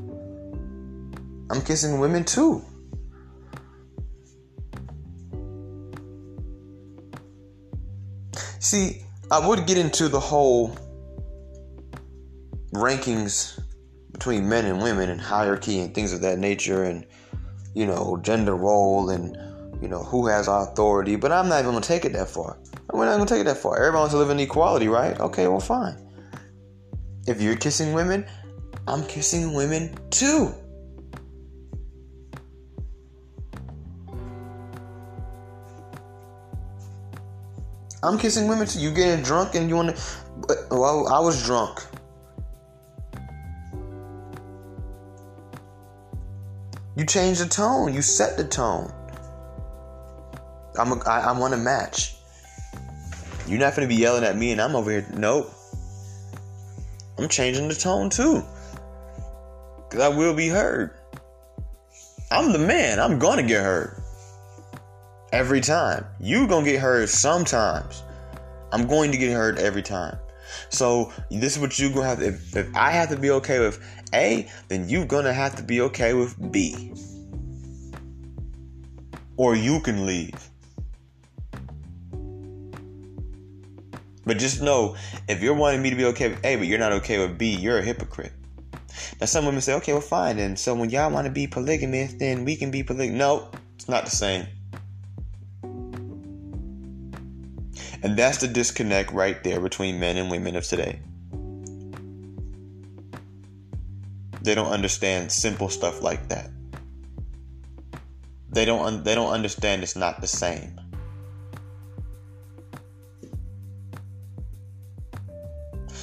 [1.50, 2.62] I'm kissing women too.
[8.68, 9.02] See,
[9.32, 10.76] I would get into the whole
[12.74, 13.58] rankings
[14.12, 17.06] between men and women and hierarchy and things of that nature and
[17.74, 19.38] you know gender role and
[19.82, 22.60] you know who has authority but i'm not even gonna take it that far.
[22.92, 23.78] We're not gonna take it that far.
[23.78, 25.18] Everyone wants to live in equality right?
[25.18, 25.96] Okay well fine.
[27.26, 28.26] If you're kissing women
[28.86, 30.54] i'm kissing women too
[38.04, 38.80] I'm kissing women too.
[38.80, 40.68] You getting drunk and you want to.
[40.70, 41.80] Well, I was drunk.
[46.96, 47.94] You change the tone.
[47.94, 48.92] You set the tone.
[50.80, 52.16] I'm a, I, I want to match.
[53.48, 55.08] You're not going to be yelling at me and I'm over here.
[55.14, 55.52] Nope.
[57.18, 58.44] I'm changing the tone too.
[59.90, 60.94] Because I will be heard.
[62.30, 63.00] I'm the man.
[63.00, 63.97] I'm going to get heard.
[65.32, 66.06] Every time.
[66.20, 68.04] You to get hurt sometimes.
[68.72, 70.18] I'm going to get hurt every time.
[70.70, 72.20] So this is what you're gonna have.
[72.20, 75.64] To, if, if I have to be okay with A, then you're gonna have to
[75.64, 76.94] be okay with B.
[79.36, 80.50] Or you can leave.
[84.26, 84.98] But just know,
[85.30, 87.56] if you're wanting me to be okay with A, but you're not okay with B,
[87.56, 88.34] you're a hypocrite.
[89.22, 90.38] Now, some women say, okay, well, fine.
[90.38, 93.18] And so when y'all want to be polygamous, then we can be polygamous.
[93.18, 94.46] No, it's not the same.
[98.04, 101.00] And that's the disconnect right there between men and women of today.
[104.42, 106.50] They don't understand simple stuff like that.
[108.50, 110.80] They don't un- they don't understand it's not the same.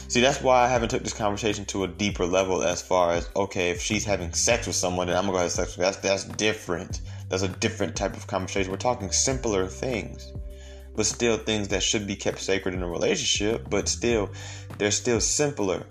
[0.08, 3.28] See, that's why I haven't took this conversation to a deeper level as far as
[3.34, 5.96] okay, if she's having sex with someone, then I'm gonna go have sex with that's
[5.96, 7.00] that's different.
[7.28, 8.70] That's a different type of conversation.
[8.70, 10.32] We're talking simpler things,
[10.96, 14.30] but still things that should be kept sacred in a relationship, but still
[14.78, 15.84] they're still simpler.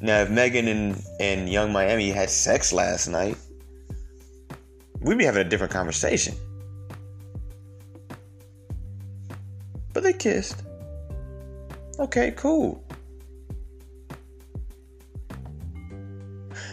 [0.00, 3.36] Now, if Megan and, and Yung Miami had sex last night,
[5.00, 6.34] we'd be having a different conversation.
[9.92, 10.62] But they kissed.
[11.98, 12.84] Okay, cool.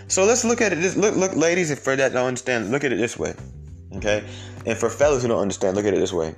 [0.07, 0.81] So let's look at it.
[0.81, 3.33] This look, look, ladies, if for that don't understand, look at it this way.
[3.95, 4.25] Okay,
[4.65, 6.35] and for fellas who don't understand, look at it this way.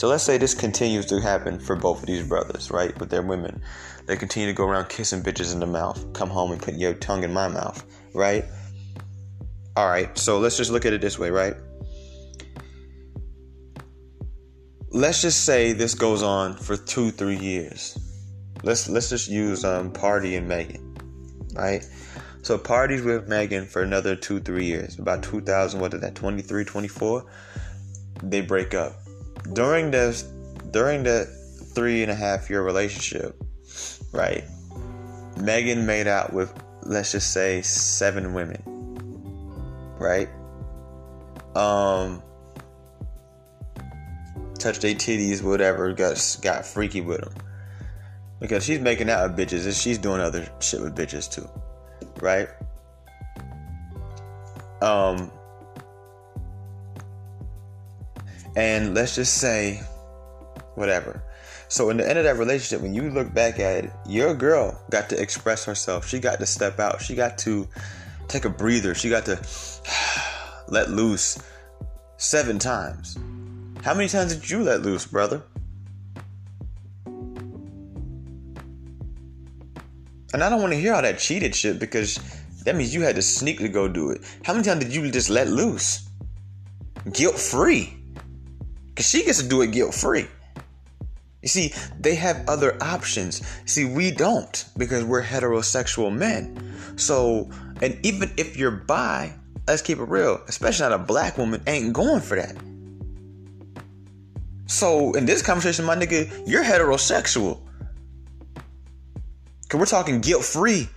[0.00, 2.98] So let's say this continues to happen for both of these brothers, right?
[2.98, 3.60] With their women,
[4.06, 6.94] they continue to go around kissing bitches in the mouth, come home and put your
[6.94, 7.84] tongue in my mouth,
[8.14, 8.46] right?
[9.76, 10.16] All right.
[10.16, 11.52] So let's just look at it this way, right?
[14.88, 17.98] let's just say this goes on for two, three years.
[18.62, 20.96] Let's let's just use um, Pardi and Megan,
[21.54, 21.86] right?
[22.40, 24.98] So Pardi's with Megan for another two, three years.
[24.98, 26.14] About 2000, what is that?
[26.14, 27.26] 23, 24.
[28.22, 28.99] They break up.
[29.52, 30.22] During this,
[30.70, 31.24] during the
[31.74, 33.40] three and a half year relationship,
[34.12, 34.44] right?
[35.36, 38.62] Megan made out with let's just say seven women,
[39.98, 40.28] right?
[41.56, 42.22] Um
[44.58, 47.32] touched their titties, whatever, got got freaky with them.
[48.40, 51.48] Because she's making out with bitches and she's doing other shit with bitches too.
[52.20, 52.48] Right?
[54.82, 55.30] Um
[58.56, 59.82] and let's just say
[60.74, 61.22] whatever.
[61.68, 64.82] So in the end of that relationship, when you look back at it, your girl
[64.90, 66.06] got to express herself.
[66.06, 67.00] She got to step out.
[67.00, 67.68] She got to
[68.26, 68.92] take a breather.
[68.94, 69.40] She got to
[70.68, 71.38] let loose
[72.16, 73.16] seven times.
[73.84, 75.42] How many times did you let loose, brother?
[80.32, 82.18] And I don't want to hear all that cheated shit because
[82.64, 84.22] that means you had to sneak to go do it.
[84.44, 86.08] How many times did you just let loose?
[87.12, 87.99] Guilt free.
[89.00, 90.26] Because she gets to do it guilt free.
[91.40, 93.40] You see, they have other options.
[93.64, 96.74] See, we don't because we're heterosexual men.
[96.96, 97.48] So,
[97.80, 99.32] and even if you're bi,
[99.66, 102.54] let's keep it real, especially not a black woman, ain't going for that.
[104.66, 107.58] So in this conversation, my nigga, you're heterosexual.
[109.70, 110.90] Cause we're talking guilt-free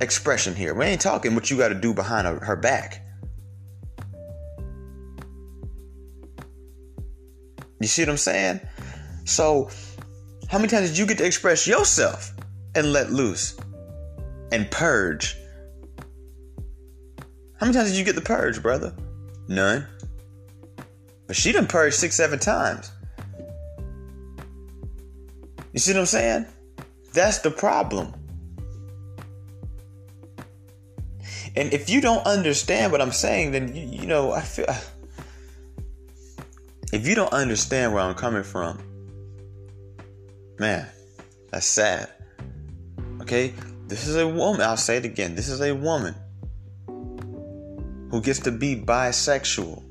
[0.00, 0.74] expression here.
[0.74, 3.00] We ain't talking what you got to do behind her, her back.
[7.82, 8.60] You see what I'm saying?
[9.24, 9.70] So,
[10.48, 12.32] how many times did you get to express yourself
[12.74, 13.56] and let loose
[14.50, 15.36] and purge?
[17.58, 18.94] How many times did you get the purge, brother?
[19.48, 19.86] None.
[21.26, 22.90] But she done purged six, seven times.
[25.72, 26.46] You see what I'm saying?
[27.14, 28.14] That's the problem.
[31.54, 34.66] And if you don't understand what I'm saying, then you, you know, I feel
[36.92, 38.78] if you don't understand where I'm coming from,
[40.58, 40.86] man,
[41.50, 42.10] that's sad.
[43.22, 43.54] Okay?
[43.88, 45.34] This is a woman, I'll say it again.
[45.34, 46.14] This is a woman
[48.10, 49.82] who gets to be bisexual.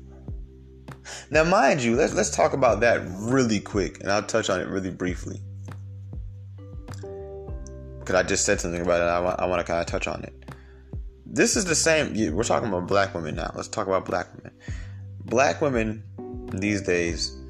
[1.30, 4.68] Now, mind you, let's let's talk about that really quick, and I'll touch on it
[4.68, 5.40] really briefly.
[7.98, 10.06] Because I just said something about it, I want, I want to kind of touch
[10.06, 10.54] on it.
[11.26, 12.14] This is the same.
[12.34, 13.50] We're talking about black women now.
[13.54, 14.52] Let's talk about black women.
[15.24, 16.04] Black women
[16.52, 17.42] these days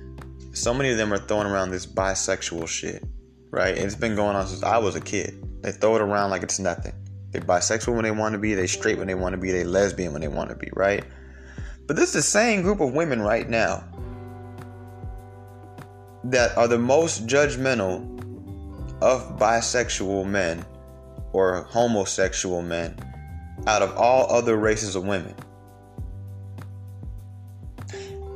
[0.53, 3.03] so many of them are throwing around this bisexual shit,
[3.51, 3.77] right?
[3.77, 5.43] It's been going on since I was a kid.
[5.63, 6.93] They throw it around like it's nothing.
[7.31, 9.65] They bisexual when they want to be, they straight when they want to be, they
[9.65, 11.05] lesbian when they want to be, right?
[11.87, 13.83] But this is the same group of women right now
[16.25, 18.09] that are the most judgmental
[19.01, 20.65] of bisexual men
[21.33, 22.95] or homosexual men
[23.67, 25.35] out of all other races of women.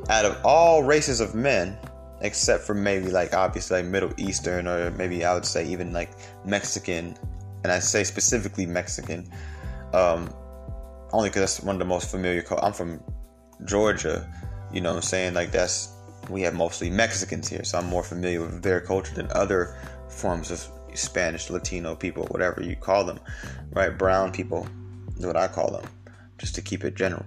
[0.09, 1.77] Out of all races of men,
[2.21, 6.11] except for maybe like obviously like Middle Eastern or maybe I would say even like
[6.45, 7.17] Mexican,
[7.63, 9.29] and I say specifically Mexican,
[9.93, 10.33] um,
[11.11, 12.43] only because that's one of the most familiar.
[12.61, 13.03] I'm from
[13.65, 14.27] Georgia,
[14.71, 15.33] you know what I'm saying?
[15.33, 15.93] Like that's
[16.29, 19.77] we have mostly Mexicans here, so I'm more familiar with their culture than other
[20.09, 23.19] forms of Spanish, Latino people, whatever you call them,
[23.71, 23.97] right?
[23.97, 24.67] Brown people
[25.17, 25.89] is what I call them,
[26.37, 27.25] just to keep it general.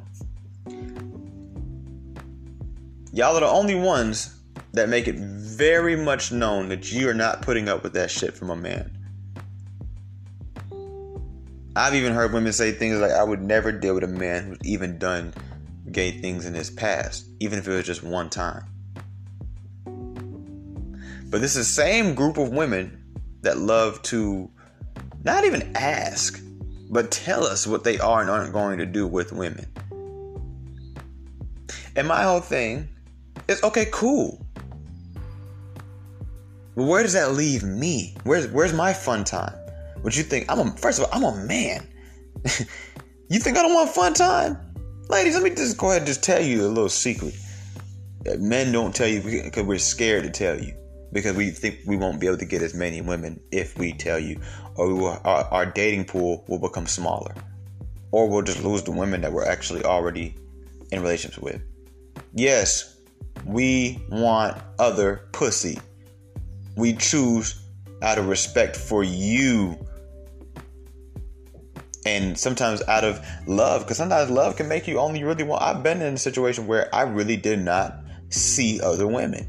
[3.13, 4.37] Y'all are the only ones
[4.73, 8.35] that make it very much known that you are not putting up with that shit
[8.35, 8.97] from a man.
[11.75, 14.59] I've even heard women say things like, I would never deal with a man who's
[14.65, 15.35] even done
[15.91, 18.65] gay things in his past, even if it was just one time.
[21.31, 23.05] But this is the same group of women
[23.43, 24.51] that love to
[25.25, 26.41] not even ask,
[26.91, 29.67] but tell us what they are and aren't going to do with women.
[31.97, 32.89] And my whole thing
[33.51, 34.45] is okay, cool.
[36.77, 38.17] But where does that leave me?
[38.25, 39.55] Where's where's my fun time?
[40.03, 40.51] What you think?
[40.51, 41.87] I'm a first of all, I'm a man.
[43.29, 44.59] you think I don't want fun time?
[45.09, 47.35] Ladies, let me just go ahead and just tell you a little secret.
[48.29, 50.75] Uh, men don't tell you because we're scared to tell you
[51.13, 54.19] because we think we won't be able to get as many women if we tell
[54.19, 54.41] you,
[54.77, 57.35] or we will, our, our dating pool will become smaller,
[58.13, 60.37] or we'll just lose the women that we're actually already
[60.93, 61.61] in relationships with.
[62.35, 63.00] Yes,
[63.45, 65.79] we want other pussy.
[66.77, 67.61] We choose
[68.03, 69.79] out of respect for you.
[72.07, 75.63] And sometimes out of love, because sometimes love can make you only really want.
[75.63, 77.97] I've been in a situation where I really did not
[78.31, 79.47] see other women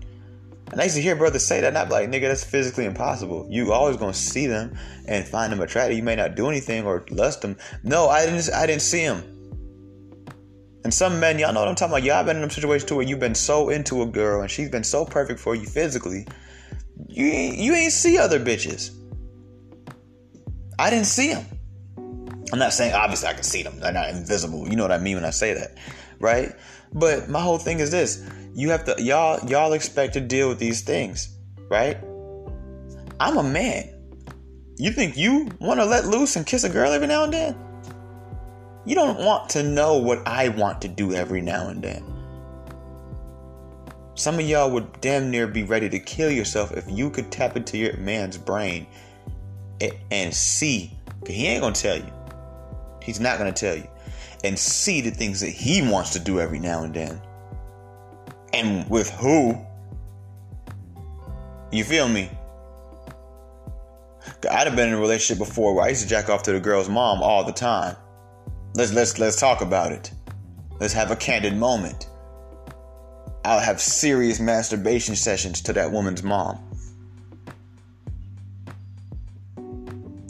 [0.71, 3.45] and I used to hear brothers say that, and be like, nigga, that's physically impossible.
[3.49, 5.97] You always gonna see them and find them attractive.
[5.97, 7.57] You may not do anything or lust them.
[7.83, 8.49] No, I didn't.
[8.53, 9.40] I didn't see them.
[10.83, 12.03] And some men, y'all know what I'm talking about.
[12.03, 14.69] Y'all been in a situation too where you've been so into a girl and she's
[14.69, 16.25] been so perfect for you physically,
[17.07, 18.91] you ain't, you ain't see other bitches.
[20.79, 21.45] I didn't see them.
[22.51, 23.79] I'm not saying obviously I can see them.
[23.79, 24.67] They're not invisible.
[24.67, 25.77] You know what I mean when I say that,
[26.19, 26.53] right?
[26.93, 30.59] But my whole thing is this you have to y'all y'all expect to deal with
[30.59, 31.37] these things,
[31.69, 31.97] right?
[33.19, 33.89] I'm a man.
[34.77, 37.70] You think you want to let loose and kiss a girl every now and then?
[38.85, 42.03] You don't want to know what I want to do every now and then.
[44.15, 47.55] Some of y'all would damn near be ready to kill yourself if you could tap
[47.55, 48.87] into your man's brain
[50.11, 50.91] and see.
[51.25, 52.11] Cause he ain't gonna tell you.
[53.01, 53.87] He's not gonna tell you.
[54.43, 57.21] And see the things that he wants to do every now and then
[58.53, 59.57] and with who.
[61.71, 62.29] You feel me?
[64.49, 66.59] I'd have been in a relationship before where I used to jack off to the
[66.59, 67.95] girl's mom all the time.
[68.73, 70.11] Let's let's let's talk about it.
[70.79, 72.07] Let's have a candid moment.
[73.43, 76.59] I'll have serious masturbation sessions to that woman's mom.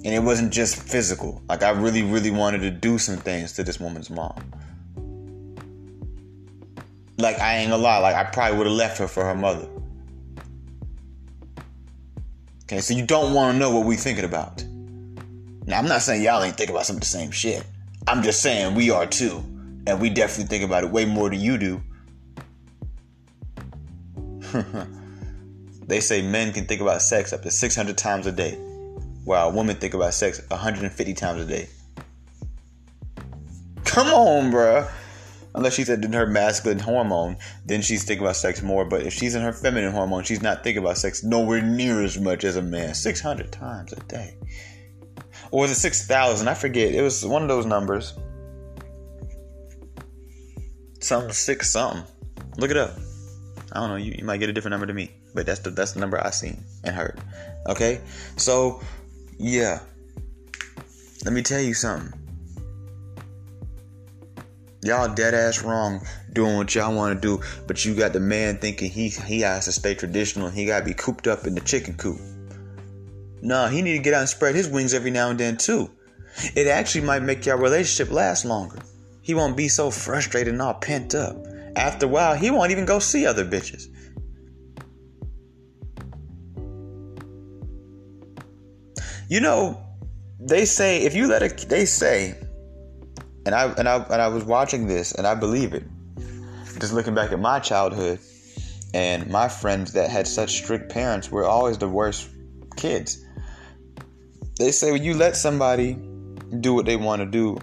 [0.03, 1.41] And it wasn't just physical.
[1.47, 4.51] Like I really, really wanted to do some things to this woman's mom.
[7.17, 9.67] Like I ain't gonna lie, like I probably would have left her for her mother.
[12.63, 14.63] Okay, so you don't want to know what we thinking about.
[15.67, 17.63] Now I'm not saying y'all ain't thinking about some of the same shit.
[18.07, 19.43] I'm just saying we are too,
[19.87, 21.81] and we definitely think about it way more than you do.
[25.87, 28.55] they say men can think about sex up to 600 times a day,
[29.23, 31.69] while women think about sex 150 times a day.
[33.85, 34.91] Come on, bruh
[35.55, 38.85] unless she's in her masculine hormone, then she's thinking about sex more.
[38.85, 42.19] But if she's in her feminine hormone, she's not thinking about sex nowhere near as
[42.19, 42.93] much as a man.
[42.93, 44.35] 600 times a day.
[45.51, 46.47] Or was it 6,000?
[46.47, 46.93] I forget.
[46.93, 48.13] It was one of those numbers.
[50.99, 52.03] Something six something.
[52.57, 52.91] Look it up.
[53.73, 53.95] I don't know.
[53.95, 56.23] You, you might get a different number to me, but that's the that's the number
[56.23, 57.19] I seen and heard.
[57.67, 58.01] Okay,
[58.37, 58.81] so
[59.39, 59.79] yeah.
[61.23, 62.21] Let me tell you something
[64.83, 66.01] Y'all dead ass wrong
[66.33, 69.65] doing what y'all want to do, but you got the man thinking he he has
[69.65, 70.47] to stay traditional.
[70.47, 72.19] And he got to be cooped up in the chicken coop.
[73.41, 75.89] No, he need to get out and spread his wings every now and then too.
[76.55, 78.79] It actually might make your relationship last longer.
[79.21, 81.35] He won't be so frustrated and all pent up.
[81.75, 83.87] After a while, he won't even go see other bitches.
[89.27, 89.81] You know,
[90.39, 92.35] they say if you let a they say,
[93.45, 95.83] and I and I and I was watching this and I believe it.
[96.79, 98.19] Just looking back at my childhood
[98.93, 102.29] and my friends that had such strict parents were always the worst
[102.75, 103.23] kids
[104.57, 105.97] they say when you let somebody
[106.59, 107.57] do what they want to do,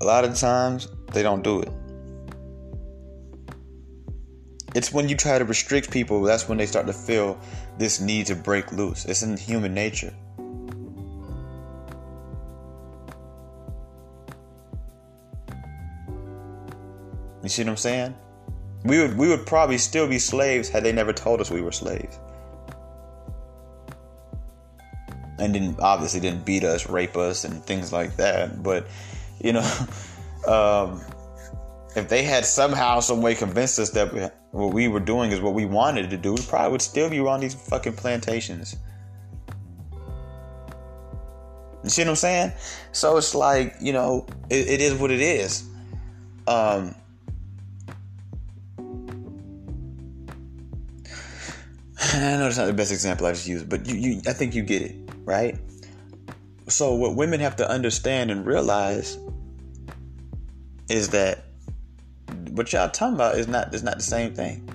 [0.00, 1.72] a lot of times they don't do it.
[4.74, 7.38] It's when you try to restrict people, that's when they start to feel
[7.78, 9.04] this need to break loose.
[9.04, 10.12] It's in human nature.
[17.42, 18.14] You see what I'm saying?
[18.84, 21.72] We would we would probably still be slaves had they never told us we were
[21.72, 22.18] slaves.
[25.42, 28.62] And didn't obviously didn't beat us, rape us, and things like that.
[28.62, 28.86] But
[29.40, 29.60] you know,
[30.46, 31.00] um,
[31.96, 34.20] if they had somehow, some way convinced us that we,
[34.52, 37.20] what we were doing is what we wanted to do, we probably would still be
[37.20, 38.76] on these fucking plantations.
[41.82, 42.52] You see what I'm saying?
[42.92, 45.64] So it's like, you know, it, it is what it is.
[46.46, 46.94] Um,
[52.14, 54.54] I know it's not the best example I just used, but you, you, I think
[54.54, 55.58] you get it, right?
[56.68, 59.18] So what women have to understand and realize
[60.88, 61.44] is that
[62.50, 64.68] what y'all talking about is not is not the same thing.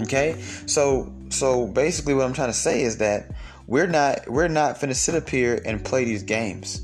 [0.00, 3.30] Okay, so so basically, what I'm trying to say is that
[3.66, 6.82] we're not we're not finna sit up here and play these games.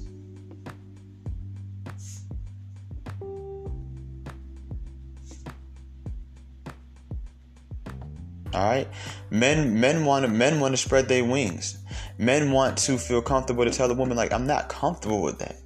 [8.53, 8.89] All right,
[9.31, 11.79] men men want to men want to spread their wings.
[12.19, 15.57] Men want to feel comfortable to tell a woman like I'm not comfortable with that.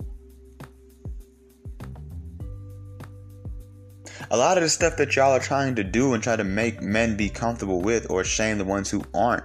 [4.31, 6.83] a lot of the stuff that y'all are trying to do and try to make
[6.83, 9.45] men be comfortable with or shame the ones who aren't,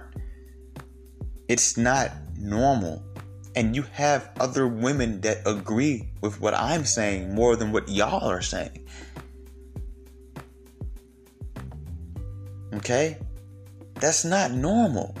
[1.48, 3.04] it's not normal.
[3.54, 8.28] And you have other women that agree with what I'm saying more than what y'all
[8.28, 8.86] are saying.
[12.74, 13.18] Okay?
[14.00, 15.14] That's not normal.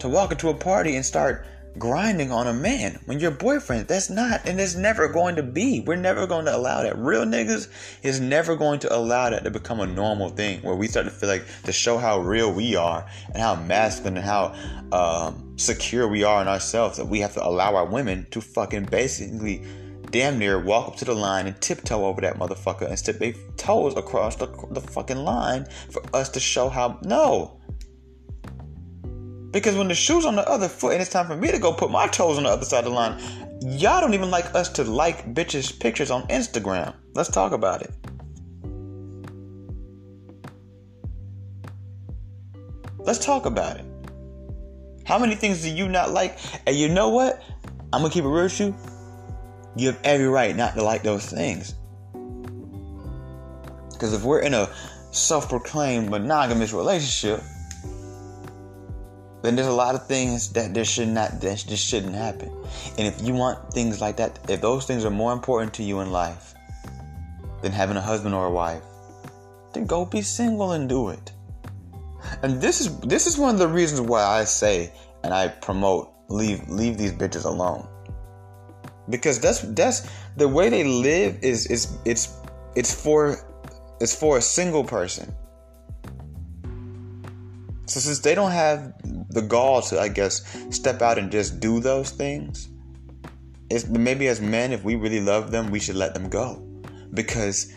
[0.00, 1.44] To walk into a party and start
[1.78, 3.88] grinding on a man when your boyfriend.
[3.88, 5.80] That's not, and it's never going to be.
[5.80, 6.98] We're never going to allow that.
[6.98, 7.68] Real niggas
[8.02, 11.12] is never going to allow that to become a normal thing where we start to
[11.12, 14.54] feel like to show how real we are and how masculine and how
[14.92, 18.84] um, secure we are in ourselves that we have to allow our women to fucking
[18.86, 19.64] basically
[20.10, 23.34] damn near walk up to the line and tiptoe over that motherfucker and step their
[23.56, 26.98] toes across the, the fucking line for us to show how.
[27.02, 27.58] No,
[29.50, 31.72] because when the shoe's on the other foot and it's time for me to go
[31.72, 33.18] put my toes on the other side of the line,
[33.62, 36.94] y'all don't even like us to like bitches' pictures on Instagram.
[37.14, 37.92] Let's talk about it.
[42.98, 43.86] Let's talk about it.
[45.06, 46.38] How many things do you not like?
[46.66, 47.42] And you know what?
[47.90, 48.76] I'm gonna keep it real with you.
[49.78, 51.74] You have every right not to like those things.
[53.92, 54.68] Because if we're in a
[55.12, 57.42] self proclaimed monogamous relationship,
[59.42, 62.48] then there's a lot of things that there should not that just shouldn't happen.
[62.98, 66.00] And if you want things like that, if those things are more important to you
[66.00, 66.54] in life
[67.62, 68.82] than having a husband or a wife,
[69.74, 71.30] then go be single and do it.
[72.42, 76.12] And this is this is one of the reasons why I say and I promote
[76.28, 77.86] leave leave these bitches alone.
[79.10, 82.36] Because that's that's the way they live is is it's
[82.74, 83.38] it's for
[84.00, 85.34] it's for a single person.
[87.86, 88.92] So since they don't have
[89.30, 92.68] the gall to, I guess, step out and just do those things,
[93.70, 96.62] it's maybe as men, if we really love them, we should let them go,
[97.14, 97.72] because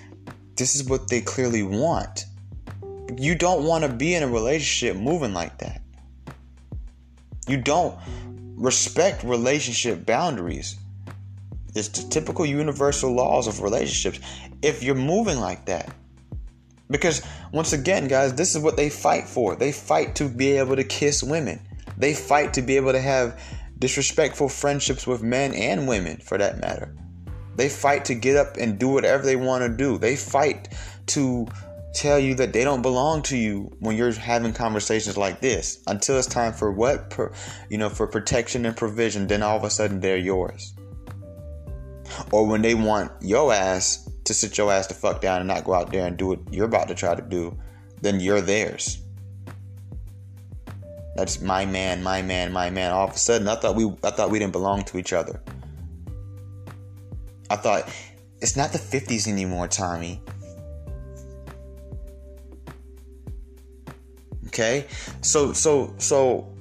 [0.57, 2.25] this is what they clearly want.
[3.17, 5.81] You don't want to be in a relationship moving like that.
[7.47, 7.97] You don't
[8.57, 10.75] respect relationship boundaries.
[11.73, 14.19] It's the typical universal laws of relationships.
[14.61, 15.93] If you're moving like that,
[16.89, 17.21] because
[17.53, 19.55] once again, guys, this is what they fight for.
[19.55, 21.61] They fight to be able to kiss women.
[21.97, 23.41] They fight to be able to have
[23.79, 26.93] disrespectful friendships with men and women for that matter.
[27.55, 29.97] They fight to get up and do whatever they want to do.
[29.97, 30.69] They fight
[31.07, 31.47] to
[31.93, 36.17] tell you that they don't belong to you when you're having conversations like this until
[36.17, 37.31] it's time for what per,
[37.69, 40.73] you know for protection and provision then all of a sudden they're yours
[42.31, 45.63] or when they want your ass to sit your ass to fuck down and not
[45.63, 47.57] go out there and do what you're about to try to do,
[48.01, 48.99] then you're theirs.
[51.15, 52.91] That's my man, my man, my man.
[52.91, 55.41] All of a sudden, I thought we, I thought we didn't belong to each other.
[57.49, 57.89] I thought
[58.39, 60.21] it's not the '50s anymore, Tommy.
[64.47, 64.87] Okay?
[65.21, 66.51] So so so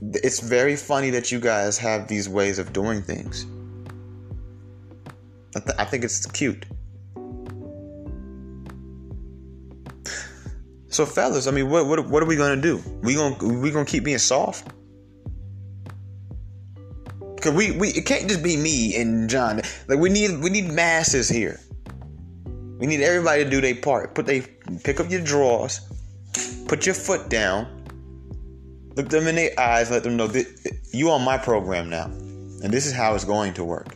[0.00, 3.46] it's very funny that you guys have these ways of doing things.
[5.56, 6.66] I, th- I think it's cute.
[10.88, 12.82] So fellas, I mean, what what what are we gonna do?
[13.02, 14.68] We gonna we gonna keep being soft?
[17.40, 19.62] Cause we we it can't just be me and John.
[19.88, 21.60] Like we need we need masses here.
[22.78, 24.14] We need everybody to do their part.
[24.14, 24.42] Put they
[24.82, 25.80] pick up your drawers,
[26.66, 27.66] put your foot down,
[28.96, 30.46] look them in their eyes, let them know that
[30.92, 33.94] you on my program now, and this is how it's going to work.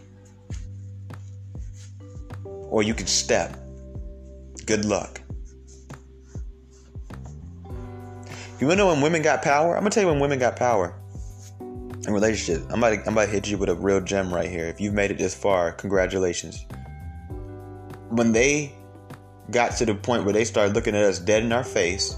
[2.75, 3.57] Or you can step.
[4.66, 5.20] Good luck.
[8.59, 9.77] You wanna know when women got power?
[9.77, 11.01] I'm gonna tell you when women got power
[11.61, 12.66] in relationships.
[12.70, 14.64] I'm about to, I'm about to hit you with a real gem right here.
[14.64, 16.66] If you've made it this far, congratulations.
[18.09, 18.75] When they
[19.53, 22.16] got to the point where they started looking at us dead in our face,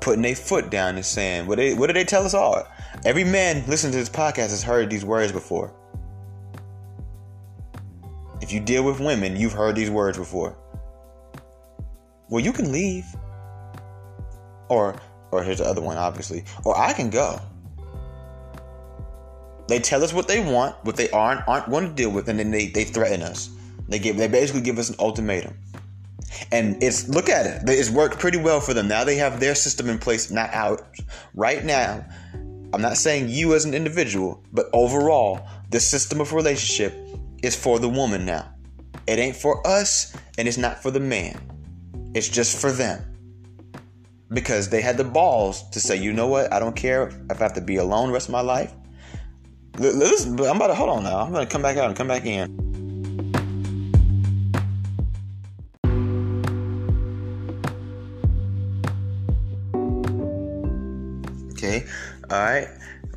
[0.00, 2.66] putting their foot down and saying, what, they, what did they tell us all?
[3.04, 5.77] Every man listening to this podcast has heard these words before.
[8.48, 10.56] If you deal with women, you've heard these words before.
[12.30, 13.04] Well, you can leave.
[14.70, 14.98] Or
[15.30, 16.44] or here's the other one, obviously.
[16.64, 17.38] Or I can go.
[19.66, 22.38] They tell us what they want, what they aren't aren't going to deal with, and
[22.38, 23.50] then they, they threaten us.
[23.86, 25.54] They give they basically give us an ultimatum.
[26.50, 27.68] And it's look at it.
[27.68, 28.88] It's worked pretty well for them.
[28.88, 30.80] Now they have their system in place, not out.
[31.34, 32.02] Right now,
[32.72, 37.07] I'm not saying you as an individual, but overall, the system of relationship
[37.42, 38.52] is for the woman now.
[39.06, 41.40] It ain't for us, and it's not for the man.
[42.14, 43.04] It's just for them
[44.30, 47.42] because they had the balls to say, you know what, I don't care if I
[47.42, 48.72] have to be alone the rest of my life.
[49.78, 51.20] Listen, I'm about to hold on now.
[51.20, 52.68] I'm going to come back out and come back in.
[61.52, 61.84] Okay,
[62.30, 62.68] all right,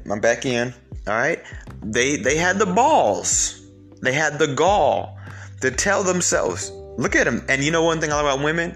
[0.10, 0.74] I'm back in.
[1.08, 1.44] All right,
[1.84, 3.61] they they had the balls,
[4.02, 5.18] they had the gall
[5.62, 7.46] to tell themselves, look at them.
[7.50, 8.76] And you know one thing I love about women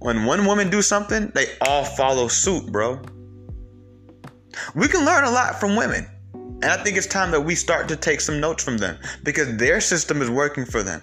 [0.00, 3.00] when one woman do something, they all follow suit, bro.
[4.74, 6.06] We can learn a lot from women.
[6.34, 9.56] And I think it's time that we start to take some notes from them because
[9.56, 11.02] their system is working for them.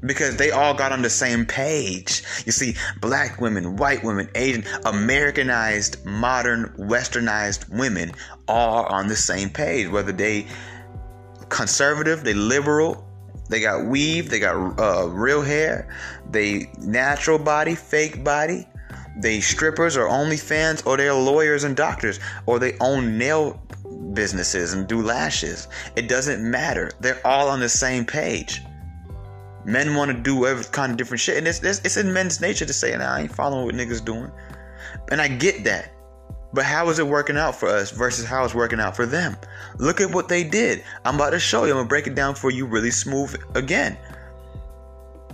[0.00, 2.22] Because they all got on the same page.
[2.44, 8.12] You see, black women, white women, Asian, Americanized, modern, westernized women
[8.46, 9.88] all on the same page.
[9.88, 10.46] Whether they
[11.54, 13.06] conservative, they liberal,
[13.48, 15.88] they got weave, they got uh, real hair,
[16.30, 18.66] they natural body, fake body.
[19.16, 23.62] They strippers or OnlyFans, or they're lawyers and doctors, or they own nail
[24.12, 25.68] businesses and do lashes.
[25.94, 26.90] It doesn't matter.
[26.98, 28.60] They're all on the same page.
[29.64, 32.40] Men want to do every kind of different shit, and it's, it's, it's in men's
[32.40, 34.32] nature to say, "Nah, I ain't following what niggas doing,"
[35.12, 35.93] and I get that.
[36.54, 39.36] But how is it working out for us versus how it's working out for them?
[39.78, 40.84] Look at what they did.
[41.04, 41.72] I'm about to show you.
[41.72, 43.98] I'm gonna break it down for you really smooth again.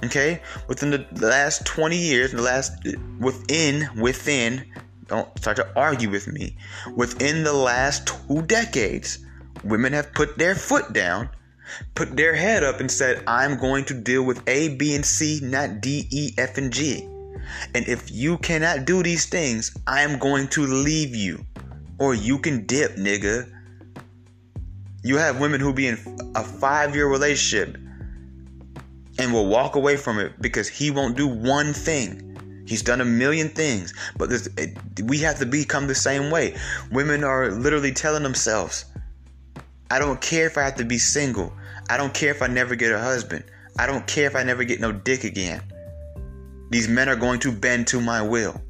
[0.02, 2.72] Okay, within the last 20 years, the last
[3.18, 4.64] within within,
[5.08, 6.56] don't start to argue with me.
[6.96, 9.18] Within the last two decades,
[9.62, 11.28] women have put their foot down,
[11.94, 15.40] put their head up, and said, "I'm going to deal with A, B, and C,
[15.42, 17.06] not D, E, F, and G."
[17.74, 21.44] And if you cannot do these things, I am going to leave you.
[21.98, 23.50] Or you can dip, nigga.
[25.02, 25.98] You have women who be in
[26.34, 27.76] a five year relationship
[29.18, 32.26] and will walk away from it because he won't do one thing.
[32.66, 36.56] He's done a million things, but this, it, we have to become the same way.
[36.92, 38.84] Women are literally telling themselves,
[39.90, 41.52] I don't care if I have to be single.
[41.88, 43.44] I don't care if I never get a husband.
[43.76, 45.62] I don't care if I never get no dick again.
[46.70, 48.60] These men are going to bend to my will.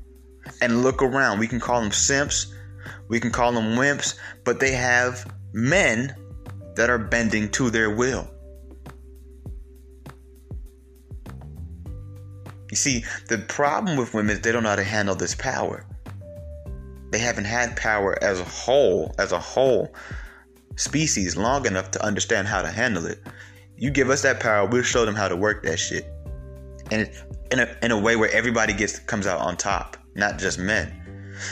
[0.61, 1.39] And look around.
[1.39, 2.53] We can call them simps,
[3.09, 6.15] we can call them wimps, but they have men
[6.77, 8.29] that are bending to their will.
[12.71, 15.85] You see, the problem with women is they don't know how to handle this power.
[17.11, 19.93] They haven't had power as a whole, as a whole
[20.77, 23.19] species long enough to understand how to handle it.
[23.77, 26.07] You give us that power, we'll show them how to work that shit.
[26.91, 27.11] And
[27.51, 30.93] in a in a way where everybody gets comes out on top, not just men.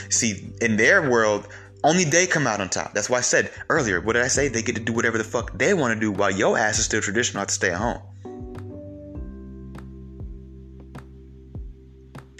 [0.09, 1.47] See, in their world,
[1.83, 2.93] only they come out on top.
[2.93, 4.47] That's why I said earlier, what did I say?
[4.47, 6.85] They get to do whatever the fuck they want to do while your ass is
[6.85, 8.01] still traditional, to stay at home.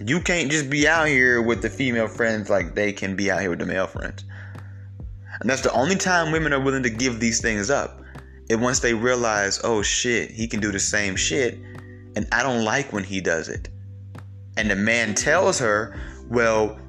[0.06, 3.42] You can't just be out here with the female friends like they can be out
[3.42, 4.24] here with the male friends.
[5.40, 8.02] And that's the only time women are willing to give these things up.
[8.50, 11.60] And once they realize, oh shit, he can do the same shit,
[12.16, 13.70] and I don't like when he does it.
[14.58, 15.98] And the man tells her,
[16.30, 16.80] Well,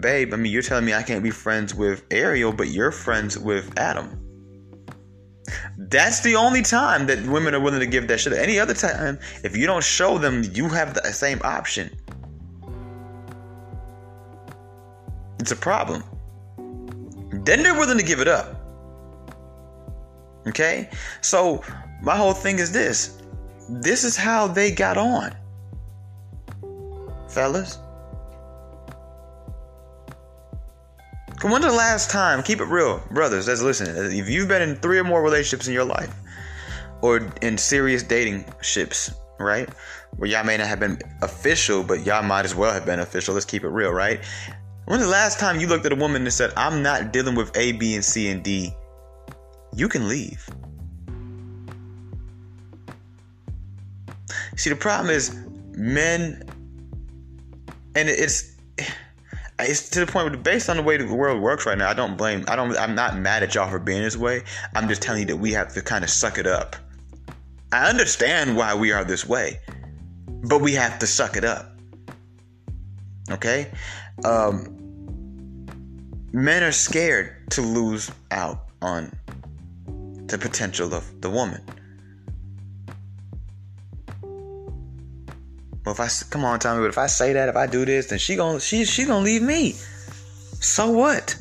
[0.00, 3.38] babe, I mean, you're telling me I can't be friends with Ariel, but you're friends
[3.38, 4.18] with Adam.
[5.76, 8.32] That's the only time that women are willing to give that shit.
[8.32, 11.90] Any other time, if you don't show them you have the same option,
[15.40, 16.04] it's a problem.
[17.44, 18.60] Then they're willing to give it up.
[20.46, 20.88] Okay?
[21.20, 21.64] So,
[22.02, 23.21] my whole thing is this
[23.80, 25.34] this is how they got on.
[27.28, 27.78] Fellas.
[31.42, 32.42] When's the last time?
[32.42, 33.96] Keep it real, brothers that's listening.
[34.16, 36.14] If you've been in three or more relationships in your life,
[37.00, 39.68] or in serious dating ships, right?
[40.16, 43.34] Where y'all may not have been official, but y'all might as well have been official.
[43.34, 44.20] Let's keep it real, right?
[44.84, 47.56] When's the last time you looked at a woman and said, I'm not dealing with
[47.56, 48.72] A, B, and C and D?
[49.74, 50.48] You can leave.
[54.56, 55.34] See, the problem is
[55.72, 56.42] men,
[57.94, 58.52] and it's
[59.58, 61.94] it's to the point where based on the way the world works right now, I
[61.94, 62.44] don't blame.
[62.48, 62.76] I don't.
[62.76, 64.42] I'm not mad at y'all for being this way.
[64.74, 66.76] I'm just telling you that we have to kind of suck it up.
[67.72, 69.60] I understand why we are this way,
[70.26, 71.74] but we have to suck it up.
[73.30, 73.70] Okay,
[74.24, 75.66] um,
[76.32, 79.12] men are scared to lose out on
[80.26, 81.62] the potential of the woman.
[85.84, 88.06] Well, if I come on, Tommy, but if I say that, if I do this,
[88.06, 89.72] then she gonna she she gonna leave me.
[90.60, 91.36] So what?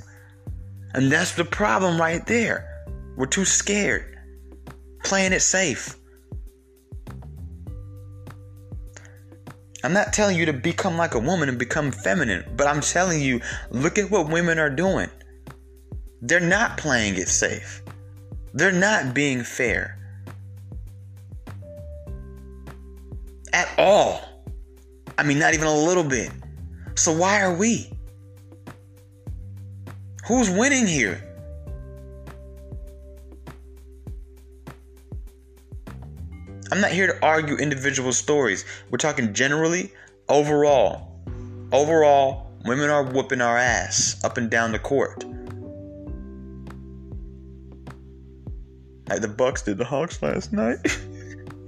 [0.93, 2.67] And that's the problem right there.
[3.15, 4.17] We're too scared,
[5.03, 5.95] playing it safe.
[9.83, 13.21] I'm not telling you to become like a woman and become feminine, but I'm telling
[13.21, 15.09] you, look at what women are doing.
[16.21, 17.81] They're not playing it safe.
[18.53, 19.97] They're not being fair.
[23.53, 24.30] At all.
[25.21, 26.31] I mean, not even a little bit.
[26.95, 27.91] So why are we?
[30.27, 31.23] Who's winning here?
[36.71, 38.65] I'm not here to argue individual stories.
[38.89, 39.91] We're talking generally,
[40.27, 41.21] overall.
[41.71, 45.23] Overall, women are whooping our ass up and down the court.
[49.07, 50.79] Like the Bucks did the Hawks last night.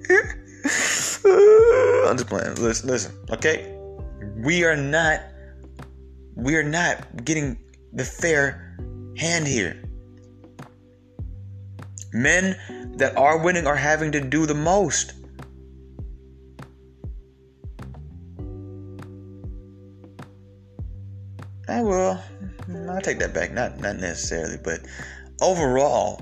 [2.09, 2.55] I'm just playing.
[2.55, 3.77] Listen, listen, okay?
[4.37, 5.21] We are not
[6.35, 7.57] we are not getting
[7.93, 8.77] the fair
[9.17, 9.83] hand here.
[12.11, 12.57] Men
[12.97, 15.13] that are winning are having to do the most.
[21.67, 22.19] Ah, I will.
[22.89, 23.51] I'll take that back.
[23.51, 24.81] Not not necessarily, but
[25.41, 26.21] overall,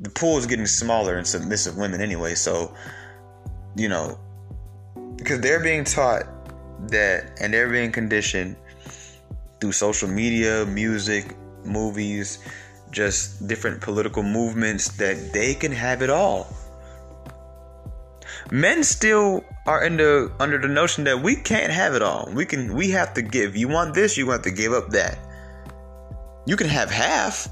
[0.00, 2.34] the pool is getting smaller in submissive women anyway.
[2.34, 2.74] So,
[3.76, 4.18] you know,
[5.16, 6.24] because they're being taught
[6.88, 8.56] that and they're being conditioned
[9.60, 12.38] through social media, music, movies,
[12.90, 16.48] just different political movements that they can have it all.
[18.50, 22.28] Men still are in the under the notion that we can't have it all.
[22.32, 23.54] We can we have to give.
[23.54, 25.18] You want this, you have to give up that.
[26.46, 27.48] You can have half,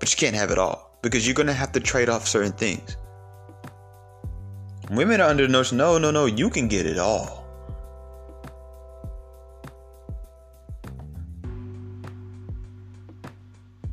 [0.00, 2.52] but you can't have it all because you're going to have to trade off certain
[2.52, 2.96] things.
[4.90, 7.44] Women are under the notion, no, no, no, you can get it all.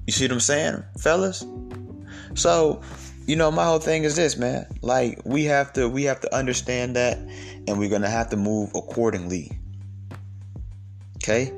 [0.08, 1.46] You see what I'm saying, fellas?
[2.36, 2.82] So,
[3.26, 4.68] you know, my whole thing is this, man.
[4.82, 8.70] Like we have to we have to understand that and we're to have to move
[8.76, 9.52] accordingly.
[11.18, 11.52] Okay?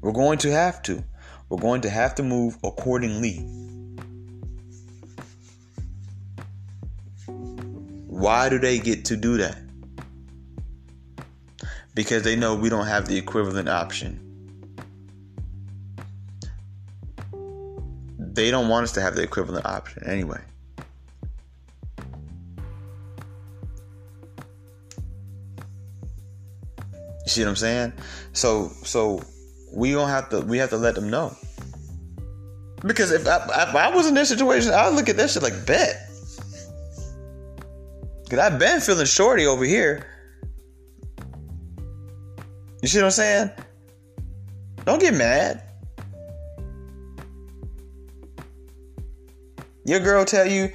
[0.00, 1.04] We're going to have to.
[1.48, 3.46] We're going to have to move accordingly.
[8.22, 9.58] Why do they get to do that?
[11.92, 14.16] Because they know we don't have the equivalent option.
[18.16, 20.40] They don't want us to have the equivalent option anyway.
[27.24, 27.92] You see what I'm saying?
[28.34, 29.20] So so
[29.72, 31.36] we don't have to we have to let them know.
[32.86, 35.66] Because if I, if I was in this situation, I'd look at that shit like
[35.66, 36.11] bet.
[38.32, 40.06] Because I've been feeling shorty over here.
[42.80, 43.50] You see what I'm saying?
[44.86, 45.62] Don't get mad.
[49.84, 50.72] Your girl tell you,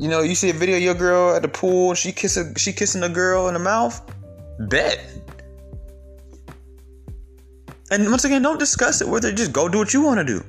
[0.00, 2.72] you know, you see a video your girl at the pool and she kissing she
[2.72, 4.02] kissing a girl in the mouth.
[4.58, 5.06] Bet.
[7.92, 9.30] And once again, don't discuss it with her.
[9.30, 10.44] Just go do what you want to do.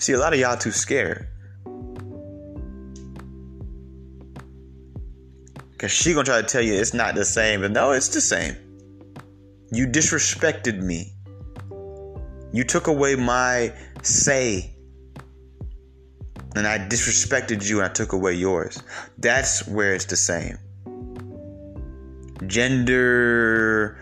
[0.00, 1.28] See, a lot of y'all too scared.
[5.76, 8.22] Cause she gonna try to tell you it's not the same, but no, it's the
[8.22, 8.56] same.
[9.70, 11.12] You disrespected me.
[12.50, 14.74] You took away my say.
[16.56, 18.82] And I disrespected you and I took away yours.
[19.18, 20.56] That's where it's the same.
[22.46, 23.98] Gender,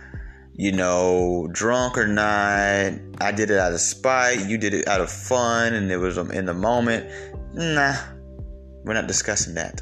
[0.59, 5.01] you know, drunk or not, I did it out of spite, you did it out
[5.01, 7.07] of fun, and it was um, in the moment.
[7.55, 7.95] Nah,
[8.83, 9.81] we're not discussing that.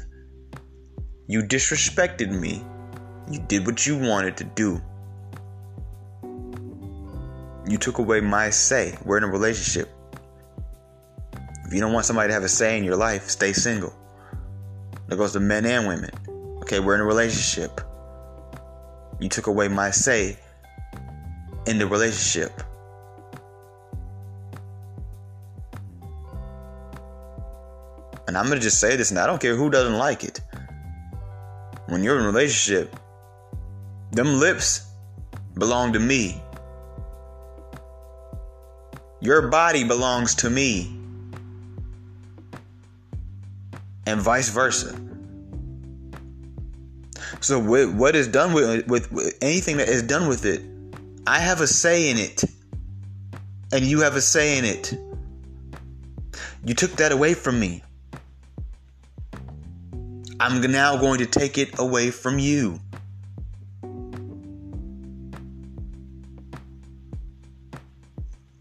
[1.27, 2.63] You disrespected me.
[3.31, 4.79] You did what you wanted to do.
[7.67, 8.95] You took away my say.
[9.03, 9.89] We're in a relationship.
[11.65, 13.95] If you don't want somebody to have a say in your life, stay single.
[15.07, 16.11] That goes to men and women.
[16.61, 17.81] Okay, we're in a relationship.
[19.19, 20.37] You took away my say
[21.67, 22.63] in the relationship.
[28.27, 30.41] And I'm going to just say this, and I don't care who doesn't like it.
[31.87, 32.95] When you're in a relationship,
[34.11, 34.85] them lips
[35.55, 36.41] belong to me.
[39.21, 40.93] Your body belongs to me.
[44.05, 44.99] And vice versa.
[47.39, 50.61] So what is done with, with, with anything that is done with it,
[51.27, 52.45] I have a say in it.
[53.73, 54.93] And you have a say in it.
[56.63, 57.83] You took that away from me.
[60.39, 62.79] I'm now going to take it away from you.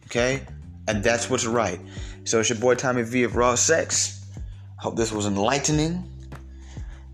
[0.07, 0.43] Okay?
[0.89, 1.81] And that's what's right.
[2.25, 4.27] So it's your boy Tommy V of Raw Sex.
[4.79, 6.11] Hope this was enlightening.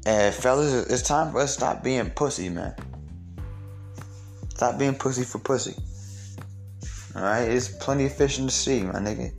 [0.07, 2.75] And fellas, it's time for us to stop being pussy, man.
[4.55, 5.75] Stop being pussy for pussy.
[7.17, 7.49] Alright?
[7.49, 9.33] There's plenty of fish in the sea, my nigga.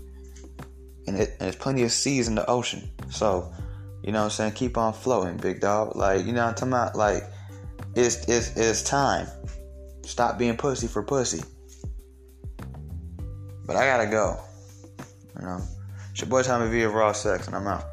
[1.06, 2.90] And, it, and there's plenty of seas in the ocean.
[3.12, 3.54] So,
[4.02, 4.54] you know what I'm saying?
[4.54, 5.96] Keep on flowing, big dog.
[5.96, 6.96] Like, you know what I'm talking about?
[6.96, 7.24] Like,
[7.96, 9.28] it's it's it's time.
[10.04, 11.44] Stop being pussy for pussy.
[13.66, 14.40] But I gotta go.
[15.40, 15.62] You know.
[16.12, 17.86] It's your boy Tommy V of Raw Sex, and I'm out.